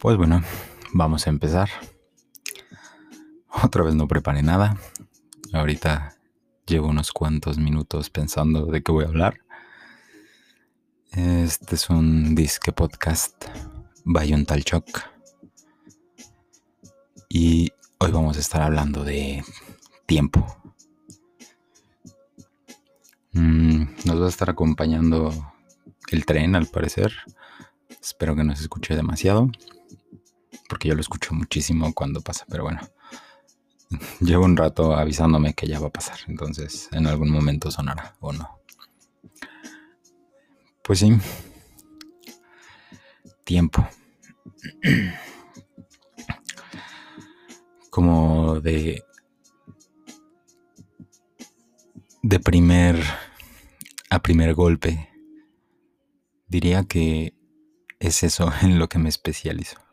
Pues 0.00 0.16
bueno, 0.16 0.42
vamos 0.94 1.26
a 1.26 1.30
empezar. 1.30 1.68
Otra 3.62 3.84
vez 3.84 3.94
no 3.94 4.08
preparé 4.08 4.42
nada. 4.42 4.78
Ahorita 5.52 6.16
llevo 6.64 6.88
unos 6.88 7.12
cuantos 7.12 7.58
minutos 7.58 8.08
pensando 8.08 8.64
de 8.64 8.82
qué 8.82 8.92
voy 8.92 9.04
a 9.04 9.08
hablar. 9.08 9.40
Este 11.12 11.74
es 11.74 11.90
un 11.90 12.34
disque 12.34 12.72
podcast 12.72 13.44
by 14.06 14.32
un 14.32 14.46
tal 14.46 14.64
Choc. 14.64 14.86
Y 17.28 17.70
hoy 17.98 18.10
vamos 18.10 18.38
a 18.38 18.40
estar 18.40 18.62
hablando 18.62 19.04
de 19.04 19.44
tiempo. 20.06 20.46
Mm, 23.32 23.82
nos 24.06 24.18
va 24.18 24.24
a 24.24 24.30
estar 24.30 24.48
acompañando 24.48 25.30
el 26.10 26.24
tren, 26.24 26.56
al 26.56 26.68
parecer. 26.68 27.12
Espero 28.00 28.34
que 28.34 28.44
no 28.44 28.56
se 28.56 28.62
escuche 28.62 28.96
demasiado 28.96 29.50
porque 30.70 30.88
yo 30.88 30.94
lo 30.94 31.00
escucho 31.00 31.34
muchísimo 31.34 31.92
cuando 31.92 32.22
pasa, 32.22 32.46
pero 32.48 32.62
bueno, 32.62 32.80
llevo 34.20 34.44
un 34.44 34.56
rato 34.56 34.94
avisándome 34.94 35.52
que 35.52 35.66
ya 35.66 35.80
va 35.80 35.88
a 35.88 35.92
pasar, 35.92 36.20
entonces 36.28 36.88
en 36.92 37.08
algún 37.08 37.30
momento 37.30 37.72
sonará 37.72 38.14
o 38.20 38.32
no. 38.32 38.60
Pues 40.82 41.00
sí, 41.00 41.18
tiempo. 43.44 43.86
Como 47.90 48.60
de 48.60 49.02
de 52.22 52.38
primer 52.38 53.02
a 54.10 54.22
primer 54.22 54.54
golpe 54.54 55.08
diría 56.46 56.84
que 56.84 57.34
es 57.98 58.22
eso 58.22 58.52
en 58.62 58.78
lo 58.78 58.88
que 58.88 59.00
me 59.00 59.08
especializo 59.08 59.89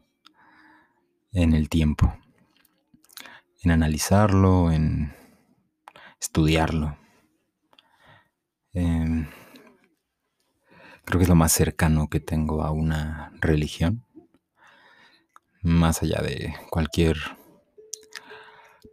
en 1.31 1.53
el 1.53 1.69
tiempo, 1.69 2.17
en 3.61 3.71
analizarlo, 3.71 4.71
en 4.71 5.13
estudiarlo. 6.19 6.97
Em, 8.73 9.27
creo 11.05 11.19
que 11.19 11.23
es 11.23 11.29
lo 11.29 11.35
más 11.35 11.51
cercano 11.51 12.09
que 12.09 12.19
tengo 12.19 12.63
a 12.63 12.71
una 12.71 13.31
religión, 13.39 14.05
más 15.61 16.03
allá 16.03 16.21
de 16.21 16.55
cualquier 16.69 17.17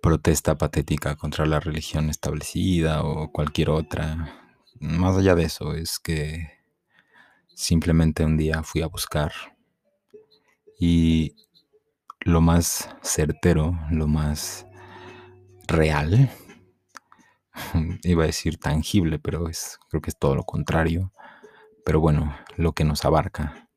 protesta 0.02 0.58
patética 0.58 1.16
contra 1.16 1.46
la 1.46 1.60
religión 1.60 2.10
establecida 2.10 3.02
o 3.02 3.32
cualquier 3.32 3.70
otra. 3.70 4.58
Más 4.78 5.16
allá 5.16 5.34
de 5.34 5.44
eso, 5.44 5.74
es 5.74 5.98
que 5.98 6.50
simplemente 7.54 8.24
un 8.24 8.36
día 8.36 8.62
fui 8.62 8.82
a 8.82 8.86
buscar 8.86 9.32
y 10.78 11.34
lo 12.24 12.40
más 12.40 12.88
certero, 13.02 13.78
lo 13.90 14.08
más 14.08 14.66
real, 15.66 16.30
iba 18.02 18.24
a 18.24 18.26
decir 18.26 18.58
tangible, 18.58 19.18
pero 19.18 19.48
es, 19.48 19.78
creo 19.88 20.00
que 20.00 20.10
es 20.10 20.18
todo 20.18 20.34
lo 20.34 20.44
contrario. 20.44 21.12
Pero 21.84 22.00
bueno, 22.00 22.34
lo 22.56 22.72
que 22.72 22.84
nos 22.84 23.04
abarca 23.04 23.68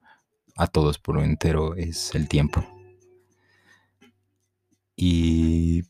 a 0.56 0.68
todos 0.68 0.98
por 0.98 1.16
lo 1.16 1.24
entero 1.24 1.76
es 1.76 2.16
el 2.16 2.30
tiempo. 2.30 2.66
Y 4.96 5.84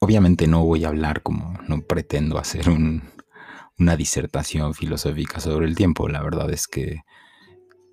obviamente 0.00 0.46
no 0.46 0.64
voy 0.64 0.84
a 0.84 0.88
hablar 0.88 1.22
como, 1.22 1.58
no 1.68 1.82
pretendo 1.82 2.38
hacer 2.38 2.68
una 3.78 3.96
disertación 3.96 4.74
filosófica 4.74 5.40
sobre 5.40 5.66
el 5.66 5.76
tiempo. 5.76 6.08
La 6.08 6.22
verdad 6.22 6.50
es 6.50 6.66
que 6.66 7.02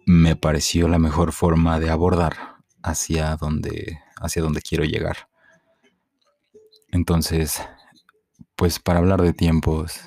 me 0.07 0.35
pareció 0.35 0.87
la 0.87 0.99
mejor 0.99 1.33
forma 1.33 1.79
de 1.79 1.89
abordar 1.89 2.54
hacia 2.85 3.35
donde, 3.35 3.99
hacia 4.21 4.43
donde 4.43 4.61
quiero 4.61 4.83
llegar. 4.83 5.27
Entonces, 6.91 7.61
pues 8.55 8.79
para 8.79 8.99
hablar 8.99 9.21
de 9.21 9.33
tiempos, 9.33 9.99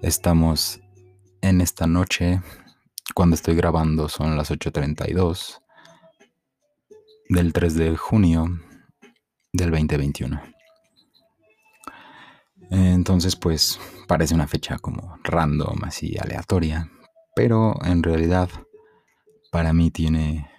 estamos 0.00 0.80
en 1.42 1.60
esta 1.60 1.86
noche, 1.86 2.40
cuando 3.14 3.36
estoy 3.36 3.54
grabando 3.54 4.08
son 4.08 4.36
las 4.36 4.50
8.32 4.50 5.60
del 7.28 7.52
3 7.52 7.74
de 7.74 7.96
junio 7.96 8.46
del 9.52 9.70
2021. 9.70 10.42
Entonces, 12.70 13.36
pues 13.36 13.78
parece 14.08 14.34
una 14.34 14.46
fecha 14.46 14.78
como 14.78 15.18
random, 15.24 15.84
así 15.84 16.16
aleatoria, 16.18 16.90
pero 17.36 17.74
en 17.84 18.02
realidad 18.02 18.48
para 19.50 19.74
mí 19.74 19.90
tiene 19.90 20.51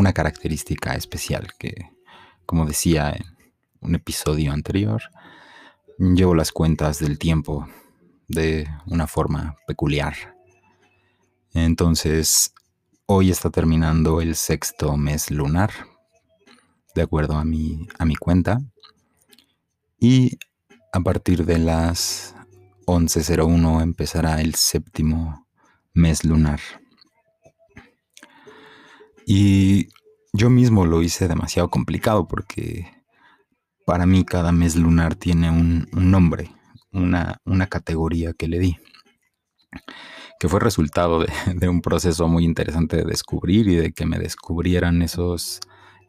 una 0.00 0.12
característica 0.14 0.94
especial 0.94 1.52
que, 1.58 1.74
como 2.46 2.64
decía 2.64 3.10
en 3.10 3.24
un 3.80 3.94
episodio 3.94 4.52
anterior, 4.52 5.02
llevo 5.98 6.34
las 6.34 6.52
cuentas 6.52 6.98
del 6.98 7.18
tiempo 7.18 7.68
de 8.26 8.66
una 8.86 9.06
forma 9.06 9.56
peculiar. 9.66 10.14
Entonces, 11.52 12.54
hoy 13.06 13.30
está 13.30 13.50
terminando 13.50 14.20
el 14.20 14.36
sexto 14.36 14.96
mes 14.96 15.30
lunar, 15.30 15.70
de 16.94 17.02
acuerdo 17.02 17.34
a 17.34 17.44
mi, 17.44 17.86
a 17.98 18.04
mi 18.06 18.16
cuenta. 18.16 18.60
Y 19.98 20.38
a 20.92 21.00
partir 21.00 21.44
de 21.44 21.58
las 21.58 22.34
11.01 22.86 23.82
empezará 23.82 24.40
el 24.40 24.54
séptimo 24.54 25.46
mes 25.92 26.24
lunar. 26.24 26.60
Y 29.32 29.90
yo 30.32 30.50
mismo 30.50 30.86
lo 30.86 31.02
hice 31.02 31.28
demasiado 31.28 31.70
complicado 31.70 32.26
porque 32.26 32.90
para 33.86 34.04
mí 34.04 34.24
cada 34.24 34.50
mes 34.50 34.74
lunar 34.74 35.14
tiene 35.14 35.52
un, 35.52 35.86
nombre, 35.92 36.50
una, 36.90 37.38
categoría 37.68 38.32
que 38.32 38.48
le 38.48 38.58
di, 38.58 38.76
que 40.40 40.48
fue 40.48 40.58
resultado 40.58 41.24
de, 41.54 41.68
un 41.68 41.80
proceso 41.80 42.26
muy 42.26 42.44
interesante 42.44 42.96
de 42.96 43.04
descubrir 43.04 43.68
y 43.68 43.76
de 43.76 43.92
que 43.92 44.04
me 44.04 44.18
descubrieran 44.18 45.00
esos, 45.00 45.60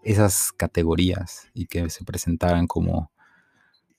esas 0.04 0.52
categorías 0.52 1.48
y 1.54 1.68
que 1.68 1.92
se 1.92 2.04
presentaran 2.04 2.66
como, 2.66 3.12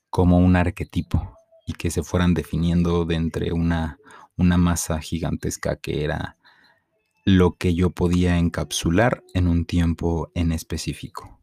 como 0.09 0.37
un 0.37 0.57
arquetipo 0.57 1.37
y 1.65 1.71
que 1.71 1.91
se 1.91 2.03
fueran 2.03 2.33
definiendo 2.33 3.05
de 3.05 3.15
entre 3.15 3.53
una, 3.53 3.99
una 4.35 4.57
masa 4.57 4.99
gigantesca 4.99 5.77
que 5.77 6.03
era 6.03 6.35
lo 7.25 7.53
que 7.53 7.73
yo 7.73 7.89
podía 7.89 8.37
encapsular 8.37 9.23
en 9.33 9.47
un 9.47 9.65
tiempo 9.65 10.31
en 10.35 10.51
específico. 10.51 11.39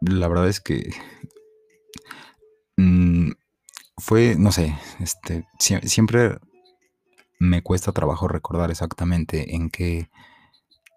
La 0.00 0.28
verdad 0.28 0.48
es 0.48 0.60
que 0.60 0.90
mm, 2.76 3.30
fue, 3.96 4.36
no 4.38 4.52
sé, 4.52 4.76
este, 5.00 5.46
siempre 5.58 6.38
me 7.38 7.62
cuesta 7.62 7.92
trabajo 7.92 8.28
recordar 8.28 8.70
exactamente 8.70 9.54
en 9.54 9.70
qué, 9.70 10.10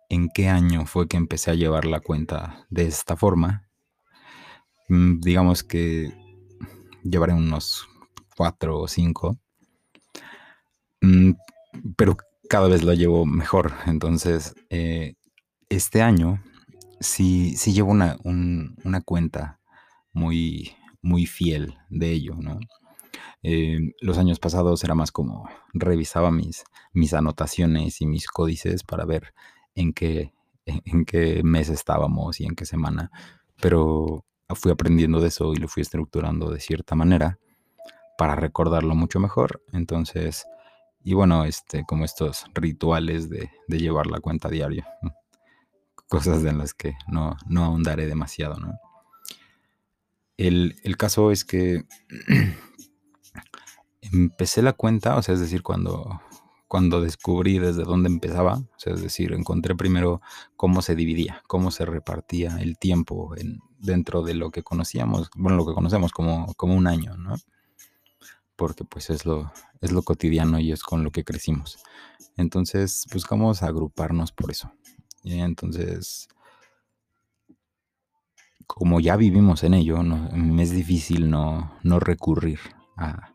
en 0.09 0.29
qué 0.29 0.49
año 0.49 0.85
fue 0.85 1.07
que 1.07 1.17
empecé 1.17 1.51
a 1.51 1.55
llevar 1.55 1.85
la 1.85 2.01
cuenta 2.01 2.65
de 2.69 2.87
esta 2.87 3.15
forma. 3.15 3.69
Mm, 4.89 5.19
digamos 5.21 5.63
que 5.63 6.11
llevaré 7.03 7.33
unos 7.33 7.87
cuatro 8.35 8.79
o 8.79 8.87
cinco. 8.87 9.37
Mm, 11.01 11.31
pero 11.95 12.17
cada 12.49 12.67
vez 12.67 12.83
lo 12.83 12.93
llevo 12.93 13.25
mejor. 13.25 13.73
Entonces, 13.85 14.55
eh, 14.69 15.13
este 15.69 16.01
año 16.01 16.43
sí, 16.99 17.55
sí 17.55 17.71
llevo 17.71 17.91
una, 17.91 18.17
cuenta 19.05 19.59
muy, 20.11 20.75
muy 21.01 21.25
fiel 21.25 21.77
de 21.89 22.11
ello, 22.11 22.35
¿no? 22.41 22.59
Eh, 23.43 23.93
los 24.01 24.17
años 24.17 24.39
pasados 24.39 24.83
era 24.83 24.95
más 24.95 25.11
como 25.13 25.47
revisaba 25.73 26.29
mis, 26.29 26.65
mis 26.91 27.13
anotaciones 27.13 28.01
y 28.01 28.05
mis 28.05 28.27
códices 28.27 28.83
para 28.83 29.05
ver 29.05 29.33
en 29.75 29.93
qué, 29.93 30.33
en 30.65 31.05
qué 31.05 31.41
mes 31.43 31.69
estábamos 31.69 32.41
y 32.41 32.45
en 32.45 32.55
qué 32.55 32.65
semana, 32.65 33.11
pero 33.61 34.25
fui 34.55 34.71
aprendiendo 34.71 35.21
de 35.21 35.29
eso 35.29 35.53
y 35.53 35.57
lo 35.57 35.69
fui 35.69 35.81
estructurando 35.81 36.49
de 36.49 36.59
cierta 36.59 36.95
manera 36.95 37.37
para 38.17 38.35
recordarlo 38.35 38.95
mucho 38.95 39.19
mejor. 39.19 39.63
Entonces, 39.71 40.45
y 41.03 41.13
bueno, 41.13 41.45
este, 41.45 41.85
como 41.85 42.05
estos 42.05 42.45
rituales 42.53 43.29
de, 43.29 43.49
llevar 43.67 44.07
la 44.07 44.19
cuenta 44.19 44.49
diario. 44.49 44.85
Cosas 46.07 46.43
en 46.43 46.57
las 46.57 46.73
que 46.73 46.95
no, 47.07 47.37
no 47.47 47.63
ahondaré 47.63 48.07
demasiado, 48.07 48.57
¿no? 48.57 48.79
El, 50.37 50.73
caso 50.97 51.31
es 51.31 51.43
que 51.43 51.83
empecé 54.01 54.61
la 54.61 54.73
cuenta, 54.73 55.17
o 55.17 55.21
sea, 55.21 55.35
es 55.35 55.41
decir, 55.41 55.61
cuando, 55.61 56.21
cuando 56.67 57.01
descubrí 57.01 57.59
desde 57.59 57.83
dónde 57.83 58.09
empezaba, 58.09 58.57
o 58.57 58.79
sea, 58.79 58.93
es 58.93 59.01
decir, 59.01 59.33
encontré 59.33 59.75
primero 59.75 60.21
cómo 60.55 60.81
se 60.81 60.95
dividía, 60.95 61.43
cómo 61.47 61.71
se 61.71 61.85
repartía 61.85 62.57
el 62.61 62.77
tiempo 62.77 63.35
en, 63.35 63.59
dentro 63.79 64.21
de 64.23 64.33
lo 64.33 64.49
que 64.49 64.63
conocíamos, 64.63 65.29
bueno, 65.35 65.57
lo 65.57 65.65
que 65.65 65.73
conocemos 65.73 66.11
como, 66.11 66.53
como 66.55 66.75
un 66.75 66.87
año, 66.87 67.17
¿no? 67.17 67.35
Porque 68.59 68.83
pues 68.83 69.09
es 69.09 69.25
lo, 69.25 69.53
es 69.79 69.93
lo 69.93 70.03
cotidiano 70.03 70.59
y 70.59 70.73
es 70.73 70.83
con 70.83 71.05
lo 71.05 71.11
que 71.11 71.23
crecimos. 71.23 71.79
Entonces 72.35 73.07
buscamos 73.13 73.63
agruparnos 73.63 74.33
por 74.33 74.51
eso. 74.51 74.73
Y 75.23 75.39
entonces, 75.39 76.27
como 78.67 78.99
ya 78.99 79.15
vivimos 79.15 79.63
en 79.63 79.75
ello, 79.75 79.99
es 80.59 80.71
difícil 80.71 81.29
no, 81.29 81.71
no 81.83 82.01
recurrir 82.01 82.59
a, 82.97 83.33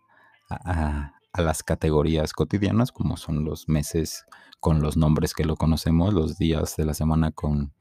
a, 0.50 1.12
las 1.42 1.62
categorías 1.62 2.34
cotidianas, 2.34 2.92
como 2.92 3.16
son 3.16 3.44
los 3.44 3.66
meses 3.66 4.26
con 4.60 4.82
los 4.82 4.98
nombres 4.98 5.32
que 5.32 5.44
lo 5.44 5.56
conocemos, 5.56 6.12
los 6.12 6.36
días 6.36 6.76
de 6.76 6.84
la 6.84 6.92
semana 6.92 7.32
con 7.32 7.72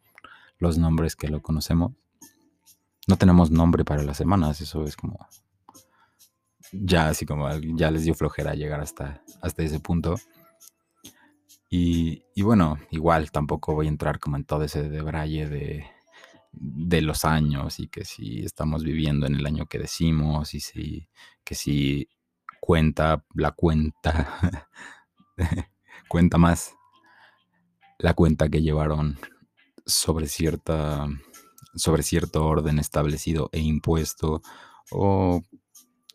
los 0.60 0.78
nombres 0.78 1.18
que 1.18 1.28
lo 1.28 1.42
conocemos. 1.42 1.92
No 3.06 3.18
tenemos 3.18 3.51
nombre 3.51 3.84
para 3.84 4.01
las 4.01 4.16
semanas, 4.16 4.62
eso 4.62 4.86
es 4.86 4.95
como 4.95 5.19
ya 6.74 7.10
así 7.10 7.25
como 7.25 7.50
ya 7.75 7.92
les 7.92 8.04
dio 8.04 8.16
flojera 8.16 8.56
llegar 8.56 8.81
hasta, 8.81 9.24
hasta 9.42 9.64
ese 9.64 9.80
punto. 9.80 10.16
Y, 11.70 12.22
bueno, 12.44 12.78
igual 12.92 13.31
tampoco 13.31 13.74
voy 13.74 13.88
a 13.88 13.90
entrar 13.90 14.20
como 14.20 14.38
en 14.38 14.46
todo 14.46 14.64
ese 14.64 14.88
debraye 14.90 15.50
de, 15.50 15.88
de 16.52 17.02
los 17.02 17.25
años 17.25 17.80
y 17.80 17.88
que 17.88 18.06
si 18.06 18.46
estamos 18.46 18.84
viviendo 18.84 19.25
en 19.25 19.34
el 19.36 19.46
año 19.48 19.66
que 19.66 19.80
decimos 19.80 20.54
y 20.54 20.60
si 20.60 21.10
que 21.44 21.56
si 21.56 22.10
cuenta 22.60 23.26
la 23.34 23.52
cuenta 23.52 24.69
cuenta 26.08 26.38
más 26.38 26.76
la 27.98 28.14
cuenta 28.14 28.50
que 28.50 28.62
llevaron 28.62 29.18
sobre 29.86 30.28
cierta 30.28 31.08
sobre 31.76 32.04
cierto 32.04 32.46
orden 32.46 32.78
establecido 32.78 33.50
e 33.52 33.62
impuesto 33.62 34.44
o 34.92 35.42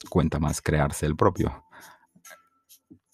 cuenta 0.08 0.38
más 0.38 0.60
crearse 0.60 1.06
el 1.06 1.16
propio. 1.16 1.64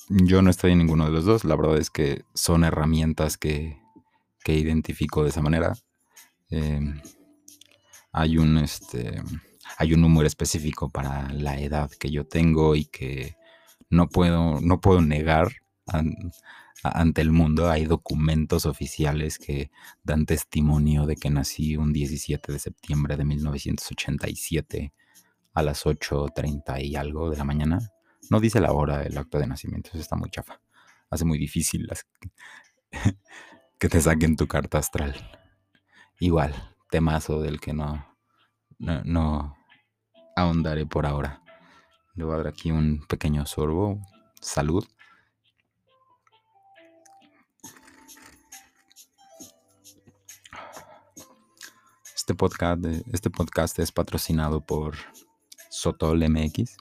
Yo 0.08 0.42
no 0.42 0.50
estoy 0.50 0.72
en 0.72 0.78
ninguno 0.78 1.06
de 1.06 1.12
los 1.12 1.25
dos, 1.25 1.44
la 1.44 1.56
verdad 1.56 1.78
es 1.78 1.90
que 1.90 2.25
son 2.34 2.64
herramientas 2.64 3.38
que, 3.38 3.81
que 4.42 4.54
identifico 4.54 5.22
de 5.22 5.31
esa 5.31 5.40
manera. 5.40 5.75
Em, 6.50 7.00
hay 8.12 8.38
un 8.38 8.58
este 8.58 9.22
hay 9.78 9.94
un 9.94 10.02
número 10.02 10.26
específico 10.26 10.90
para 10.90 11.32
la 11.32 11.58
edad 11.60 11.90
que 11.90 12.10
yo 12.10 12.26
tengo 12.26 12.76
y 12.76 12.84
que 12.84 13.37
no 13.90 14.08
puedo, 14.08 14.60
no 14.60 14.80
puedo 14.80 15.00
negar 15.00 15.52
ante 16.82 17.20
el 17.22 17.32
mundo. 17.32 17.70
Hay 17.70 17.87
documentos 17.87 18.66
oficiales 18.66 19.38
que 19.38 19.70
dan 20.02 20.26
testimonio 20.26 21.06
de 21.06 21.16
que 21.16 21.30
nací 21.30 21.76
un 21.76 21.92
17 21.92 22.52
de 22.52 22.58
septiembre 22.58 23.16
de 23.16 23.25
1987 23.25 24.92
a 25.54 25.62
las 25.62 25.86
8.30 25.86 26.84
y 26.84 26.96
algo 26.96 27.30
de 27.30 27.36
la 27.36 27.44
mañana. 27.44 27.78
No 28.30 28.40
dice 28.40 28.60
la 28.60 28.72
hora 28.72 28.98
del 28.98 29.16
acto 29.16 29.38
de 29.38 29.46
nacimiento, 29.46 29.90
eso 29.90 30.00
está 30.00 30.16
muy 30.16 30.30
chafa. 30.30 30.60
Hace 31.10 31.24
muy 31.24 31.38
difícil 31.38 31.86
las 31.86 32.06
que 33.78 33.88
te 33.88 34.00
saquen 34.00 34.36
tu 34.36 34.46
carta 34.48 34.78
astral. 34.78 35.14
Igual, 36.18 36.54
temazo 36.90 37.40
del 37.40 37.60
que 37.60 37.72
no, 37.72 38.04
no, 38.78 39.02
no 39.04 39.56
ahondaré 40.36 40.86
por 40.86 41.06
ahora. 41.06 41.42
Le 42.14 42.24
voy 42.24 42.34
a 42.34 42.38
dar 42.38 42.48
aquí 42.48 42.70
un 42.70 43.04
pequeño 43.08 43.46
sorbo. 43.46 44.00
Salud. 44.40 44.84
Este 52.14 52.34
podcast, 52.34 52.84
este 53.12 53.28
podcast 53.28 53.78
es 53.80 53.92
patrocinado 53.92 54.62
por 54.62 54.94
Sotol 55.84 56.28
MX. 56.28 56.76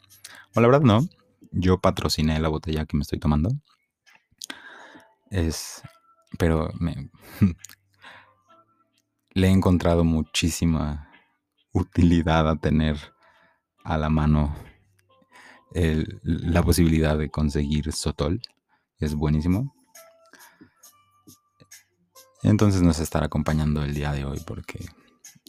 O 0.56 0.62
la 0.62 0.68
verdad 0.68 0.82
no, 0.82 1.06
yo 1.52 1.80
patrociné 1.80 2.40
la 2.40 2.48
botella 2.48 2.86
que 2.86 2.96
me 2.96 3.04
estoy 3.04 3.20
tomando. 3.20 3.50
Es, 5.30 5.82
pero 6.38 6.72
me, 6.80 7.10
le 9.32 9.48
he 9.48 9.52
encontrado 9.52 10.06
muchísima 10.06 11.10
utilidad 11.74 12.50
a 12.50 12.56
tener 12.56 12.98
a 13.84 13.98
la 13.98 14.10
mano 14.10 14.56
la 16.22 16.62
posibilidad 16.62 17.18
de 17.18 17.30
conseguir 17.30 17.92
Sotol. 17.92 18.42
Es 19.00 19.16
buenísimo. 19.16 19.76
Entonces 22.44 22.82
nos 22.82 23.00
estará 23.00 23.26
acompañando 23.26 23.84
el 23.84 23.94
día 23.94 24.12
de 24.12 24.24
hoy 24.24 24.40
porque 24.46 24.86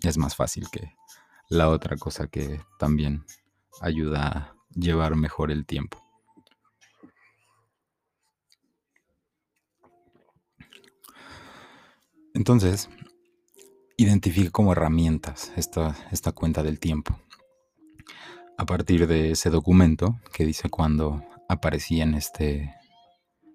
es 0.03 0.17
más 0.17 0.35
fácil 0.35 0.69
que 0.71 0.95
la 1.51 1.69
otra 1.69 1.97
cosa 1.97 2.27
que 2.27 2.61
también 2.79 3.25
ayuda 3.81 4.27
a 4.29 4.57
llevar 4.75 5.17
mejor 5.17 5.51
el 5.51 5.67
tiempo. 5.67 6.03
Entonces, 12.35 12.89
identifique 13.97 14.51
como 14.51 14.73
herramientas 14.73 15.53
esta, 15.57 15.97
esta 16.11 16.33
cuenta 16.33 16.63
del 16.63 16.81
tiempo. 16.81 17.19
A 18.59 18.67
partir 18.67 19.07
de 19.07 19.31
ese 19.33 19.51
documento 19.51 20.21
que 20.33 20.45
dice 20.45 20.69
cuando 20.69 21.25
aparecía 21.49 22.03
en 22.05 22.15
este, 22.15 22.75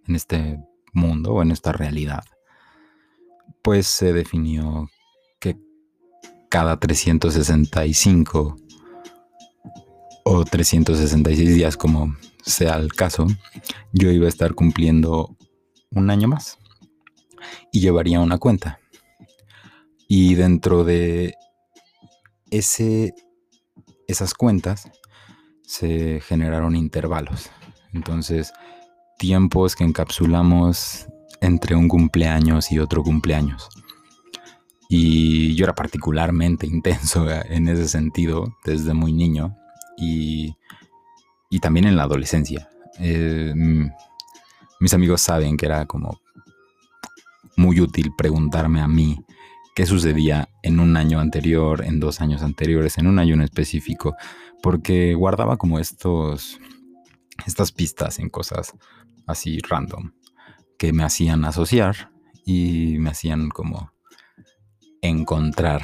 en 0.08 0.16
este 0.16 0.60
mundo 0.94 1.34
o 1.34 1.42
en 1.42 1.52
esta 1.52 1.72
realidad, 1.72 2.24
pues 3.62 3.88
se 3.88 4.14
definió 4.14 4.90
que 5.40 5.58
cada 6.50 6.80
365 6.80 8.56
o 10.32 10.46
366 10.46 11.56
días, 11.56 11.76
como 11.76 12.16
sea 12.46 12.76
el 12.76 12.94
caso, 12.94 13.26
yo 13.94 14.12
iba 14.12 14.28
a 14.28 14.30
estar 14.30 14.54
cumpliendo 14.54 15.36
un 15.90 16.12
año 16.12 16.28
más 16.28 16.60
y 17.72 17.80
llevaría 17.80 18.20
una 18.20 18.38
cuenta. 18.38 18.80
Y 20.08 20.36
dentro 20.36 20.84
de 20.84 21.34
ese, 22.52 23.16
esas 24.08 24.36
cuentas 24.36 24.92
se 25.64 26.22
generaron 26.22 26.76
intervalos. 26.76 27.50
Entonces, 27.92 28.54
tiempos 29.18 29.76
que 29.76 29.84
encapsulamos 29.84 31.08
entre 31.42 31.76
un 31.76 31.88
cumpleaños 31.88 32.72
y 32.72 32.78
otro 32.78 33.02
cumpleaños. 33.02 33.68
Y 34.90 35.56
yo 35.56 35.64
era 35.64 35.74
particularmente 35.74 36.68
intenso 36.68 37.28
en 37.32 37.68
ese 37.68 37.88
sentido 37.88 38.56
desde 38.64 38.94
muy 38.94 39.12
niño 39.12 39.59
y, 40.00 40.56
también 41.62 41.86
en 41.86 41.96
la 41.96 42.04
adolescencia. 42.04 42.70
Eh, 43.00 43.54
mis 44.80 44.94
amigos 44.94 45.22
saben 45.22 45.58
que 45.58 45.66
era 45.66 45.86
como 45.86 46.22
muy 47.58 47.82
útil 47.82 48.12
preguntarme 48.18 48.82
a 48.82 48.88
mí 48.88 49.18
qué 49.76 49.86
sucedía 49.86 50.50
en 50.64 50.80
un 50.80 50.96
año 50.98 51.20
anterior, 51.20 51.84
en 51.84 52.00
dos 52.00 52.22
años 52.22 52.42
anteriores, 52.42 52.98
en 52.98 53.08
un 53.08 53.20
año 53.20 53.34
en 53.34 53.42
específico, 53.42 54.16
porque 54.62 55.14
guardaba 55.14 55.58
como 55.58 55.80
estos, 55.80 56.60
estas 57.46 57.72
pistas 57.72 58.20
en 58.20 58.30
cosas 58.30 58.74
así 59.28 59.60
random 59.60 60.12
que 60.78 60.94
me 60.94 61.04
hacían 61.04 61.46
asociar 61.46 62.12
y 62.46 62.98
me 63.00 63.10
hacían 63.10 63.50
como 63.50 63.92
encontrar 65.02 65.84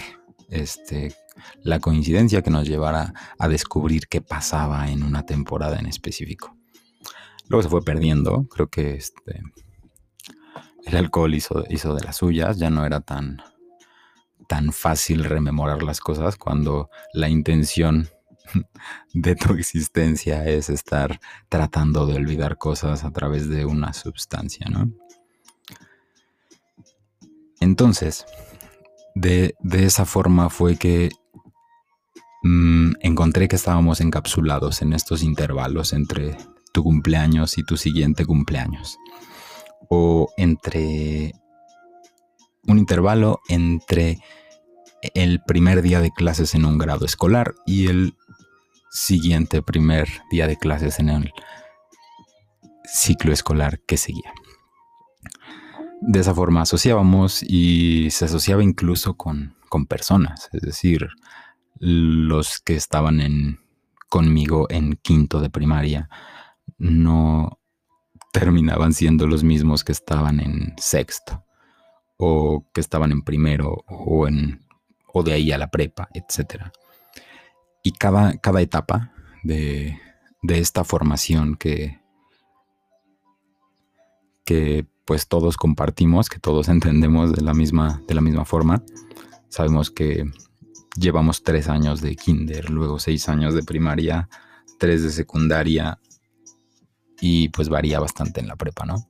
este, 0.50 1.13
la 1.62 1.80
coincidencia 1.80 2.42
que 2.42 2.51
nos 2.51 2.68
llevara 2.68 3.13
a 3.38 3.48
descubrir 3.48 4.08
qué 4.08 4.22
pasaba 4.22 4.89
en 4.89 5.04
una 5.04 5.25
temporada 5.25 5.77
en 5.77 5.88
específico. 5.88 6.56
Luego 7.48 7.63
se 7.63 7.70
fue 7.70 7.84
perdiendo, 7.84 8.48
creo 8.50 8.68
que 8.68 8.96
este, 8.96 9.42
el 10.86 10.98
alcohol 10.98 11.34
hizo, 11.34 11.63
hizo 11.70 11.94
de 11.96 12.04
las 12.04 12.18
suyas, 12.18 12.58
ya 12.58 12.70
no 12.70 12.86
era 12.86 13.01
tan, 13.01 13.42
tan 14.48 14.72
fácil 14.72 15.24
rememorar 15.24 15.84
las 15.84 16.00
cosas 16.00 16.38
cuando 16.38 16.89
la 17.13 17.30
intención 17.30 18.10
de 19.13 19.36
tu 19.36 19.54
existencia 19.54 20.46
es 20.46 20.70
estar 20.70 21.20
tratando 21.50 22.06
de 22.06 22.15
olvidar 22.15 22.58
cosas 22.58 23.04
a 23.04 23.12
través 23.12 23.50
de 23.50 23.65
una 23.65 23.94
sustancia, 23.94 24.68
¿no? 24.70 24.92
Entonces, 27.60 28.25
de, 29.15 29.56
esa 29.72 30.06
forma 30.06 30.50
fue 30.50 30.75
que 30.75 31.10
mm, 32.48 32.94
encontré 33.02 33.48
que 33.48 33.56
estábamos 33.56 34.02
encapsulados 34.02 34.82
en 34.82 34.94
estos 34.94 35.24
intervalos 35.24 35.94
entre 35.94 36.38
tu 36.74 36.84
cumpleaños 36.84 37.58
y 37.58 37.64
tu 37.64 37.78
siguiente 37.78 38.25
cumpleaños. 38.25 38.98
O 39.90 40.30
entre 40.38 41.34
un 42.68 42.80
intervalo 42.80 43.42
entre 43.50 44.20
el 45.14 45.42
primer 45.46 45.82
día 45.82 46.02
de 46.02 46.12
clases 46.12 46.56
en 46.56 46.66
un 46.66 46.78
grado 46.78 47.06
escolar 47.06 47.54
y 47.66 47.88
el 47.88 48.16
siguiente 48.92 49.62
primer 49.62 50.08
día 50.32 50.48
de 50.48 50.58
clases 50.58 51.00
en 51.00 51.10
el 51.10 51.32
ciclo 52.86 53.34
escolar 53.34 53.80
que 53.86 53.98
seguía 53.98 54.34
de 56.02 56.20
esa 56.20 56.36
forma 56.36 56.62
asociábamos 56.62 57.42
y 57.44 58.10
se 58.12 58.25
asociaba 58.25 58.64
incluso 58.64 59.16
con, 59.16 59.56
personas, 59.90 60.48
es 60.54 60.62
decir, 60.62 61.10
los 61.79 62.60
que 62.60 62.75
estaban 62.75 63.20
en, 63.22 63.60
conmigo 64.10 64.67
en 64.70 64.98
quinto 65.01 65.41
de 65.41 65.50
primaria 65.50 66.10
no 66.77 67.60
terminaban 68.32 68.94
siendo 68.94 69.27
los 69.27 69.44
mismos 69.44 69.84
que 69.84 69.91
estaban 69.91 70.39
en 70.39 70.74
sexto 70.77 71.46
o 72.17 72.65
que 72.74 72.82
estaban 72.82 73.12
en 73.12 73.22
primero 73.22 73.84
o 73.88 74.27
en 74.27 74.65
o 75.17 75.24
de 75.24 75.32
ahí 75.32 75.51
a 75.53 75.58
la 75.58 75.72
prepa, 75.72 76.10
etc. 76.13 76.65
Y 77.84 77.94
cada, 77.94 78.38
cada 78.38 78.62
etapa 78.62 79.13
de, 79.44 79.98
de 80.41 80.60
esta 80.60 80.84
formación 80.84 81.55
que, 81.55 82.01
que 84.46 84.86
pues 85.05 85.29
todos 85.29 85.55
compartimos, 85.55 86.27
que 86.27 86.39
todos 86.39 86.67
entendemos 86.70 87.32
de 87.32 87.41
la 87.41 87.53
misma, 87.53 88.01
de 88.08 88.13
la 88.15 88.22
misma 88.22 88.44
forma. 88.44 88.84
Sabemos 89.48 89.89
que 89.89 90.25
llevamos 90.98 91.44
tres 91.44 91.68
años 91.68 92.02
de 92.02 92.16
kinder, 92.16 92.70
luego 92.70 93.00
seis 93.00 93.30
años 93.30 93.54
de 93.54 93.64
primaria, 93.64 94.30
tres 94.80 95.04
de 95.04 95.10
secundaria 95.10 96.00
y 97.20 97.50
pues 97.50 97.70
varía 97.70 98.00
bastante 98.00 98.42
en 98.42 98.48
la 98.48 98.56
prepa, 98.56 98.86
¿no? 98.86 99.08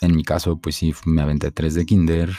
En 0.00 0.14
mi 0.14 0.24
caso, 0.24 0.58
pues 0.58 0.76
sí, 0.76 0.94
me 1.06 1.22
aventé 1.22 1.50
tres 1.50 1.74
de 1.74 1.86
kinder, 1.86 2.30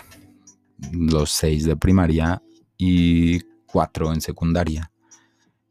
los 0.92 1.32
seis 1.32 1.66
de 1.66 1.76
primaria 1.76 2.42
y 2.78 3.40
cuatro 3.66 4.14
en 4.14 4.22
secundaria. 4.22 4.92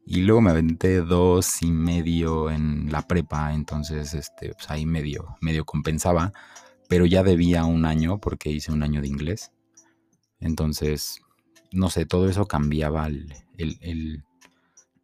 Y 0.05 0.21
luego 0.21 0.41
me 0.41 0.51
aventé 0.51 1.01
dos 1.01 1.61
y 1.61 1.71
medio 1.71 2.49
en 2.49 2.91
la 2.91 3.01
prepa, 3.07 3.53
entonces 3.53 4.13
este, 4.13 4.53
pues 4.53 4.69
ahí 4.69 4.85
medio, 4.85 5.37
medio 5.41 5.65
compensaba, 5.65 6.31
pero 6.87 7.05
ya 7.05 7.23
debía 7.23 7.65
un 7.65 7.85
año 7.85 8.19
porque 8.19 8.49
hice 8.49 8.71
un 8.71 8.83
año 8.83 9.01
de 9.01 9.07
inglés. 9.07 9.51
Entonces, 10.39 11.21
no 11.71 11.89
sé, 11.89 12.05
todo 12.05 12.29
eso 12.29 12.45
cambiaba 12.47 13.07
el, 13.07 14.23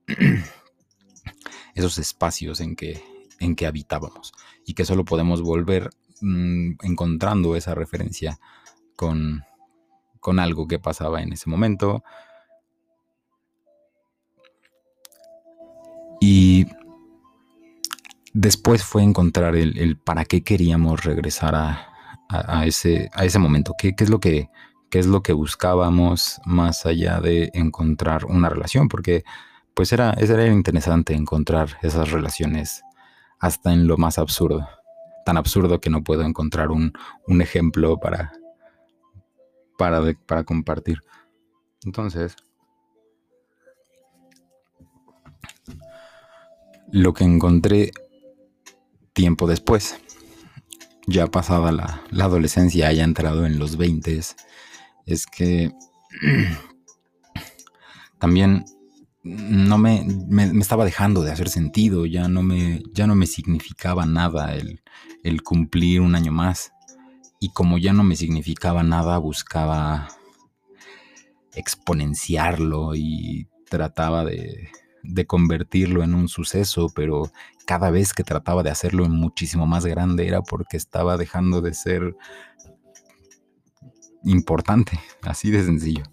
esos 1.76 1.98
espacios 1.98 2.60
en 2.62 2.76
que, 2.76 3.04
en 3.40 3.56
que 3.56 3.68
habitábamos 3.68 4.34
y 4.66 4.74
que 4.74 4.86
solo 4.86 5.06
podemos 5.06 5.42
volver 5.42 5.90
mm, 6.22 6.74
encontrando 6.84 7.56
esa 7.56 7.76
referencia 7.76 8.40
con, 8.96 9.44
con 10.20 10.40
algo 10.40 10.68
que 10.68 10.80
pasaba 10.80 11.22
en 11.22 11.34
ese 11.34 11.50
momento. 11.50 12.04
Y 16.20 16.66
después 18.34 18.84
fue 18.84 19.04
encontrar 19.04 19.56
el, 19.56 19.98
para 19.98 20.26
qué 20.26 20.44
queríamos 20.44 21.04
regresar 21.04 21.56
a, 21.56 22.66
ese, 22.66 23.10
a 23.14 23.26
ese 23.26 23.38
momento, 23.38 23.76
¿Qué, 23.78 23.94
es 23.96 24.10
lo 24.10 24.20
que, 24.20 24.50
qué 24.94 25.00
es 25.00 25.08
lo 25.08 25.24
que 25.24 25.34
buscábamos 25.34 26.40
más 26.46 26.86
allá 26.86 27.20
de 27.20 27.50
encontrar 27.56 28.26
una 28.26 28.48
relación, 28.48 28.90
porque 28.90 29.24
pues 29.74 29.92
era, 29.92 30.12
era 30.12 30.46
interesante 30.46 31.16
encontrar 31.16 31.80
esas 31.82 32.12
relaciones 32.12 32.84
hasta 33.40 33.74
en 33.74 33.88
lo 33.88 33.98
más 33.98 34.20
absurdo, 34.20 34.70
tan 35.26 35.38
absurdo 35.38 35.82
que 35.82 35.90
no 35.90 36.04
puedo 36.04 36.22
encontrar 36.22 36.70
un, 36.70 36.94
un 37.28 37.42
ejemplo 37.42 37.98
para, 37.98 38.34
para, 39.80 40.44
compartir. 40.44 41.00
Entonces, 41.84 42.36
lo 46.92 47.16
que 47.16 47.24
encontré 47.24 47.94
tiempo 49.14 49.48
después, 49.48 49.98
ya 51.08 51.26
pasada 51.26 51.72
la, 51.72 52.04
adolescencia, 52.24 52.90
haya 52.90 53.04
entrado 53.04 53.48
en 53.48 53.58
los 53.58 53.76
20, 53.78 54.22
es 55.06 55.26
que 55.26 55.72
también 58.20 58.66
no 59.24 59.78
me, 59.78 60.06
estaba 60.60 60.86
dejando 60.86 61.22
de 61.22 61.32
hacer 61.32 61.50
sentido, 61.50 62.06
ya 62.06 62.28
no 62.28 62.44
me, 62.44 62.84
ya 62.94 63.08
no 63.08 63.16
me 63.16 63.26
significaba 63.26 64.06
nada 64.06 64.54
el, 64.56 64.82
el 65.24 65.42
cumplir 65.44 66.02
un 66.02 66.16
año 66.16 66.32
más. 66.32 66.72
Y 67.40 67.52
como 67.54 67.78
ya 67.78 67.94
no 67.94 68.04
me 68.04 68.16
significaba 68.16 68.84
nada, 68.84 69.18
buscaba 69.18 70.08
exponenciarlo 71.56 72.96
y 72.96 73.48
trataba 73.70 74.26
de, 74.26 74.70
convertirlo 75.28 76.04
en 76.04 76.14
un 76.14 76.28
suceso, 76.28 76.88
pero 76.96 77.32
cada 77.66 77.92
vez 77.92 78.14
que 78.14 78.24
trataba 78.24 78.64
de 78.64 78.70
hacerlo 78.70 79.08
muchísimo 79.10 79.66
más 79.66 79.86
grande 79.86 80.28
era 80.28 80.42
porque 80.42 80.78
estaba 80.78 81.18
dejando 81.18 81.62
de 81.62 81.74
ser 81.74 82.16
importante, 84.24 85.00
así 85.22 85.52
de 85.52 85.64
sencillo. 85.64 86.04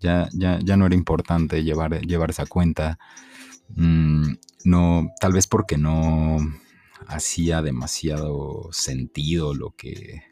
Ya, 0.00 0.28
ya, 0.32 0.58
ya 0.62 0.76
no 0.76 0.86
era 0.86 0.94
importante 0.94 1.64
llevar, 1.64 2.00
llevar 2.02 2.30
esa 2.30 2.46
cuenta. 2.46 2.98
Mm, 3.70 4.34
no, 4.64 5.08
tal 5.20 5.32
vez 5.32 5.46
porque 5.46 5.78
no 5.78 6.38
hacía 7.08 7.62
demasiado 7.62 8.68
sentido 8.72 9.54
lo 9.54 9.70
que 9.76 10.22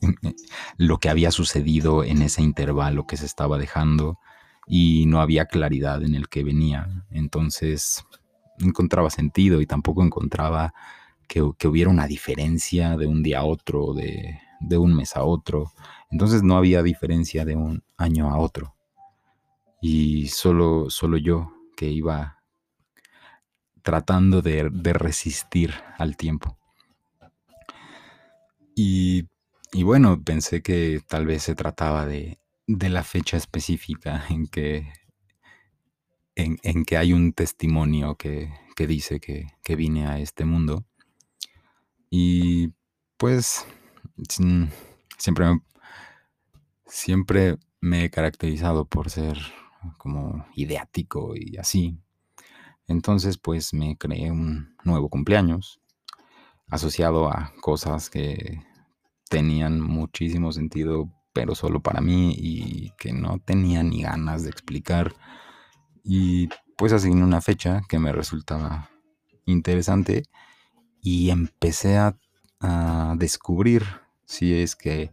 lo 0.76 0.98
que 0.98 1.08
había 1.08 1.30
sucedido 1.30 2.04
en 2.04 2.22
ese 2.22 2.42
intervalo 2.42 3.06
que 3.06 3.16
se 3.16 3.26
estaba 3.26 3.58
dejando 3.58 4.18
y 4.66 5.06
no 5.06 5.20
había 5.20 5.46
claridad 5.46 6.02
en 6.02 6.14
el 6.14 6.28
que 6.28 6.44
venía. 6.44 7.04
Entonces 7.10 8.04
no 8.58 8.68
encontraba 8.68 9.10
sentido 9.10 9.60
y 9.60 9.66
tampoco 9.66 10.02
encontraba 10.02 10.74
que, 11.28 11.42
hubiera 11.42 11.90
una 11.90 12.06
diferencia 12.06 12.96
de 12.96 13.06
un 13.06 13.22
día 13.22 13.40
a 13.40 13.44
otro, 13.44 13.94
de, 13.94 14.38
un 14.78 14.94
mes 14.94 15.16
a 15.16 15.24
otro. 15.24 15.72
Entonces 16.10 16.42
no 16.42 16.56
había 16.56 16.82
diferencia 16.82 17.44
de 17.44 17.56
un 17.56 17.82
año 17.96 18.30
a 18.30 18.38
otro. 18.38 18.74
Y 19.80 20.28
solo, 20.28 20.90
solo 20.90 21.16
yo 21.18 21.52
que 21.76 21.86
iba 21.90 22.42
tratando 23.82 24.42
de, 24.42 24.70
de 24.72 24.92
resistir 24.92 25.74
al 25.98 26.16
tiempo. 26.16 26.56
Y 28.74 29.28
y 29.74 29.82
bueno, 29.82 30.22
pensé 30.22 30.62
que 30.62 31.02
tal 31.08 31.26
vez 31.26 31.42
se 31.42 31.56
trataba 31.56 32.06
de, 32.06 32.38
la 32.68 33.02
fecha 33.02 33.36
específica 33.36 34.24
en 34.30 34.46
que, 34.46 34.86
en, 36.36 36.84
que 36.84 36.96
hay 36.96 37.12
un 37.12 37.32
testimonio 37.32 38.14
que, 38.14 38.52
dice 38.78 39.18
que, 39.18 39.48
vine 39.74 40.06
a 40.06 40.20
este 40.20 40.44
mundo. 40.44 40.84
Y 42.08 42.70
pues 43.16 43.66
siempre, 45.18 45.60
siempre 46.86 47.58
me 47.80 48.04
he 48.04 48.10
caracterizado 48.10 48.84
por 48.86 49.10
ser 49.10 49.38
como 49.98 50.46
ideático 50.54 51.34
y 51.36 51.56
así. 51.56 51.98
Entonces 52.86 53.38
pues 53.38 53.72
me 53.72 53.96
creé 53.96 54.30
un 54.30 54.76
nuevo 54.84 55.08
cumpleaños 55.08 55.80
asociado 56.68 57.28
a 57.28 57.52
cosas 57.60 58.10
que 58.10 58.60
tenían 59.28 59.80
muchísimo 59.80 60.52
sentido, 60.52 61.10
pero 61.32 61.54
solo 61.54 61.80
para 61.80 62.00
mí 62.00 62.34
y 62.36 62.92
que 62.98 63.12
no 63.12 63.38
tenía 63.38 63.82
ni 63.82 64.02
ganas 64.02 64.44
de 64.44 64.50
explicar. 64.50 65.14
Y 66.02 66.48
pues 66.76 66.92
asigné 66.92 67.22
una 67.22 67.40
fecha 67.40 67.82
que 67.88 67.98
me 67.98 68.12
resultaba 68.12 68.90
interesante 69.46 70.24
y 71.00 71.30
empecé 71.30 71.98
a, 71.98 72.16
descubrir 73.18 73.84
si 74.26 74.54
es 74.54 74.76
que 74.76 75.12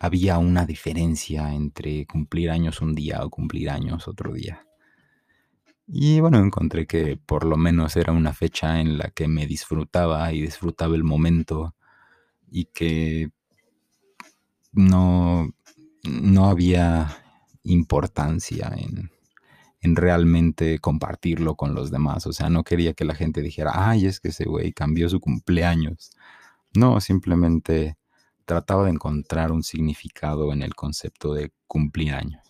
había 0.00 0.38
una 0.38 0.66
diferencia 0.66 1.52
entre 1.54 2.06
cumplir 2.06 2.50
años 2.50 2.80
un 2.80 2.94
día 2.94 3.24
o 3.24 3.30
cumplir 3.30 3.70
años 3.70 4.08
otro 4.08 4.32
día. 4.32 4.66
Y 5.88 6.20
bueno, 6.20 6.38
encontré 6.38 6.86
que 6.86 7.16
por 7.16 7.44
lo 7.44 7.56
menos 7.56 7.96
era 7.96 8.12
una 8.12 8.32
fecha 8.32 8.80
en 8.80 8.98
la 8.98 9.10
que 9.10 9.28
me 9.28 9.46
disfrutaba 9.46 10.32
y 10.32 10.42
disfrutaba 10.42 10.96
el 10.96 11.04
momento 11.04 11.76
y 12.48 12.66
que 12.66 13.30
no, 14.72 15.54
no 16.04 16.48
había 16.48 17.16
importancia 17.62 18.72
en, 18.76 19.10
realmente 19.88 20.80
compartirlo 20.80 21.54
con 21.54 21.74
los 21.74 21.92
demás. 21.92 22.26
O 22.26 22.32
sea, 22.32 22.50
no 22.50 22.64
quería 22.64 22.92
que 22.94 23.04
la 23.04 23.14
gente 23.14 23.40
dijera, 23.40 23.70
ay, 23.88 24.06
es 24.06 24.18
que 24.18 24.28
ese 24.28 24.44
güey 24.44 24.72
cambió 24.72 25.08
su 25.08 25.20
cumpleaños. 25.20 26.10
No, 26.74 27.00
simplemente 27.00 27.96
trataba 28.46 28.84
de 28.84 28.92
encontrar 28.92 29.52
un 29.52 29.62
significado 29.62 30.52
en 30.52 30.62
el 30.62 30.74
concepto 30.74 31.34
de 31.34 31.52
cumplir 31.66 32.14
años. 32.14 32.42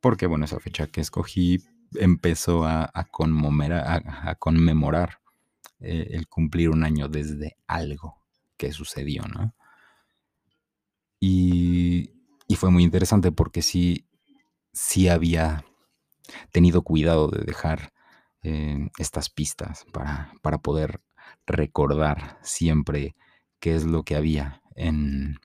Porque, 0.00 0.26
bueno, 0.26 0.46
esa 0.46 0.58
fecha 0.58 0.88
que 0.88 1.00
escogí 1.00 1.62
empezó 1.94 2.64
a, 2.64 2.90
conmemorar, 3.10 4.02
eh, 5.80 6.08
el 6.10 6.26
cumplir 6.26 6.70
un 6.70 6.84
año 6.84 7.08
desde 7.08 7.56
algo 7.66 8.22
que 8.56 8.72
sucedió, 8.72 9.22
¿no? 9.22 9.54
Y, 11.20 12.10
fue 12.56 12.70
muy 12.70 12.84
interesante 12.84 13.32
porque 13.32 13.62
sí, 13.62 14.06
sí 14.72 15.08
había 15.08 15.64
tenido 16.52 16.82
cuidado 16.82 17.28
de 17.28 17.44
dejar 17.44 17.92
eh, 18.42 18.88
estas 18.98 19.28
pistas 19.28 19.84
para, 19.92 20.32
para, 20.40 20.58
poder 20.58 21.02
recordar 21.46 22.38
siempre 22.42 23.16
qué 23.58 23.74
es 23.74 23.84
lo 23.84 24.04
que 24.04 24.14
había 24.14 24.62
en, 24.74 25.38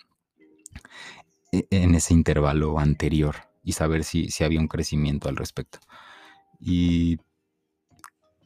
e, 1.52 1.68
en 1.72 1.96
ese 1.96 2.14
intervalo 2.14 2.80
anterior 2.80 3.36
y 3.64 3.74
saber 3.74 4.04
si, 4.04 4.30
si 4.30 4.44
había 4.44 4.60
un 4.60 4.68
crecimiento 4.68 5.30
al 5.30 5.36
respecto. 5.36 5.80
Y 6.60 7.20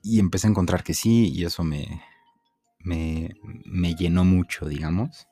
y 0.03 0.19
empecé 0.19 0.47
a 0.47 0.49
encontrar 0.51 0.83
que 0.83 0.93
sí, 0.93 1.31
y 1.33 1.45
eso 1.45 1.63
me, 1.63 2.03
me, 2.79 3.33
me 3.65 3.95
llenó 3.95 4.25
mucho, 4.25 4.67
digamos. 4.67 5.27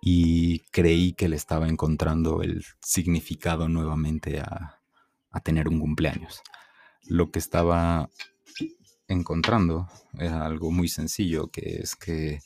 Y 0.00 0.60
creí 0.70 1.12
que 1.12 1.28
le 1.28 1.36
estaba 1.36 1.68
encontrando 1.68 2.42
el 2.42 2.64
significado 2.80 3.68
nuevamente 3.68 4.40
a, 4.40 4.80
a 5.30 5.40
tener 5.40 5.68
un 5.68 5.80
cumpleaños. 5.80 6.40
Lo 7.02 7.32
que 7.32 7.40
estaba 7.40 8.08
encontrando 9.08 9.88
era 10.16 10.46
algo 10.46 10.70
muy 10.70 10.88
sencillo, 10.88 11.48
que 11.48 11.80
es 11.82 11.96
que 11.96 12.38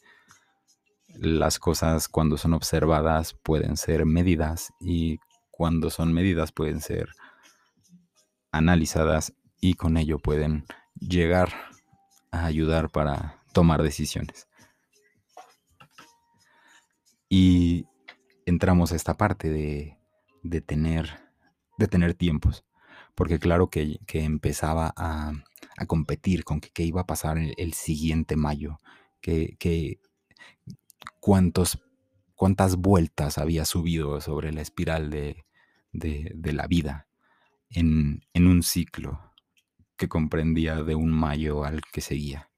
las 1.15 1.59
cosas 1.59 2.09
cuando 2.09 2.37
son 2.37 2.55
observadas 2.55 3.35
pueden 3.43 3.77
ser 3.77 4.05
medidas 4.07 4.73
y 4.81 5.19
cuando 5.51 5.91
son 5.91 6.13
medidas 6.13 6.53
pueden 6.53 6.81
ser 6.81 7.09
analizadas 8.51 9.33
y 9.61 9.75
con 9.75 9.97
ello 9.97 10.19
pueden 10.19 10.65
llegar 10.99 11.53
a 12.31 12.45
ayudar 12.47 12.91
para 12.91 13.43
tomar 13.53 13.83
decisiones. 13.83 14.49
Y 17.29 17.87
entramos 18.47 18.93
a 18.93 18.97
esta 18.97 19.17
parte 19.17 19.49
de, 19.49 19.99
de 20.43 20.61
tener, 20.61 21.19
de 21.79 21.89
tener 21.89 22.15
tiempos, 22.15 22.65
porque 23.15 23.39
claro 23.39 23.71
que, 23.71 23.99
que 24.07 24.25
empezaba 24.25 24.93
a, 24.97 25.33
a, 25.77 25.87
competir 25.87 26.45
con 26.45 26.61
que, 26.61 26.83
iba 26.83 27.03
a 27.03 27.07
pasar 27.07 27.39
el, 27.39 27.55
el 27.57 27.73
siguiente 27.73 28.37
mayo, 28.37 28.81
que, 29.21 29.57
que 29.59 30.01
cuántos, 31.21 31.79
cuántas 32.35 32.77
vueltas 32.77 33.39
había 33.39 33.65
subido 33.65 34.21
sobre 34.21 34.53
la 34.53 34.63
espiral 34.63 35.11
de, 35.11 35.45
de, 35.93 36.53
la 36.53 36.67
vida 36.67 37.07
en, 37.71 38.23
en 38.33 38.47
un 38.47 38.63
ciclo 38.63 39.33
que 39.97 40.09
comprendía 40.09 40.83
de 40.83 40.95
un 40.95 41.11
mayo 41.13 41.65
al 41.65 41.83
que 41.93 42.01
seguía. 42.01 42.51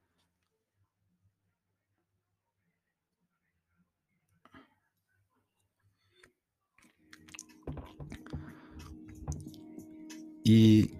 Y 10.44 10.92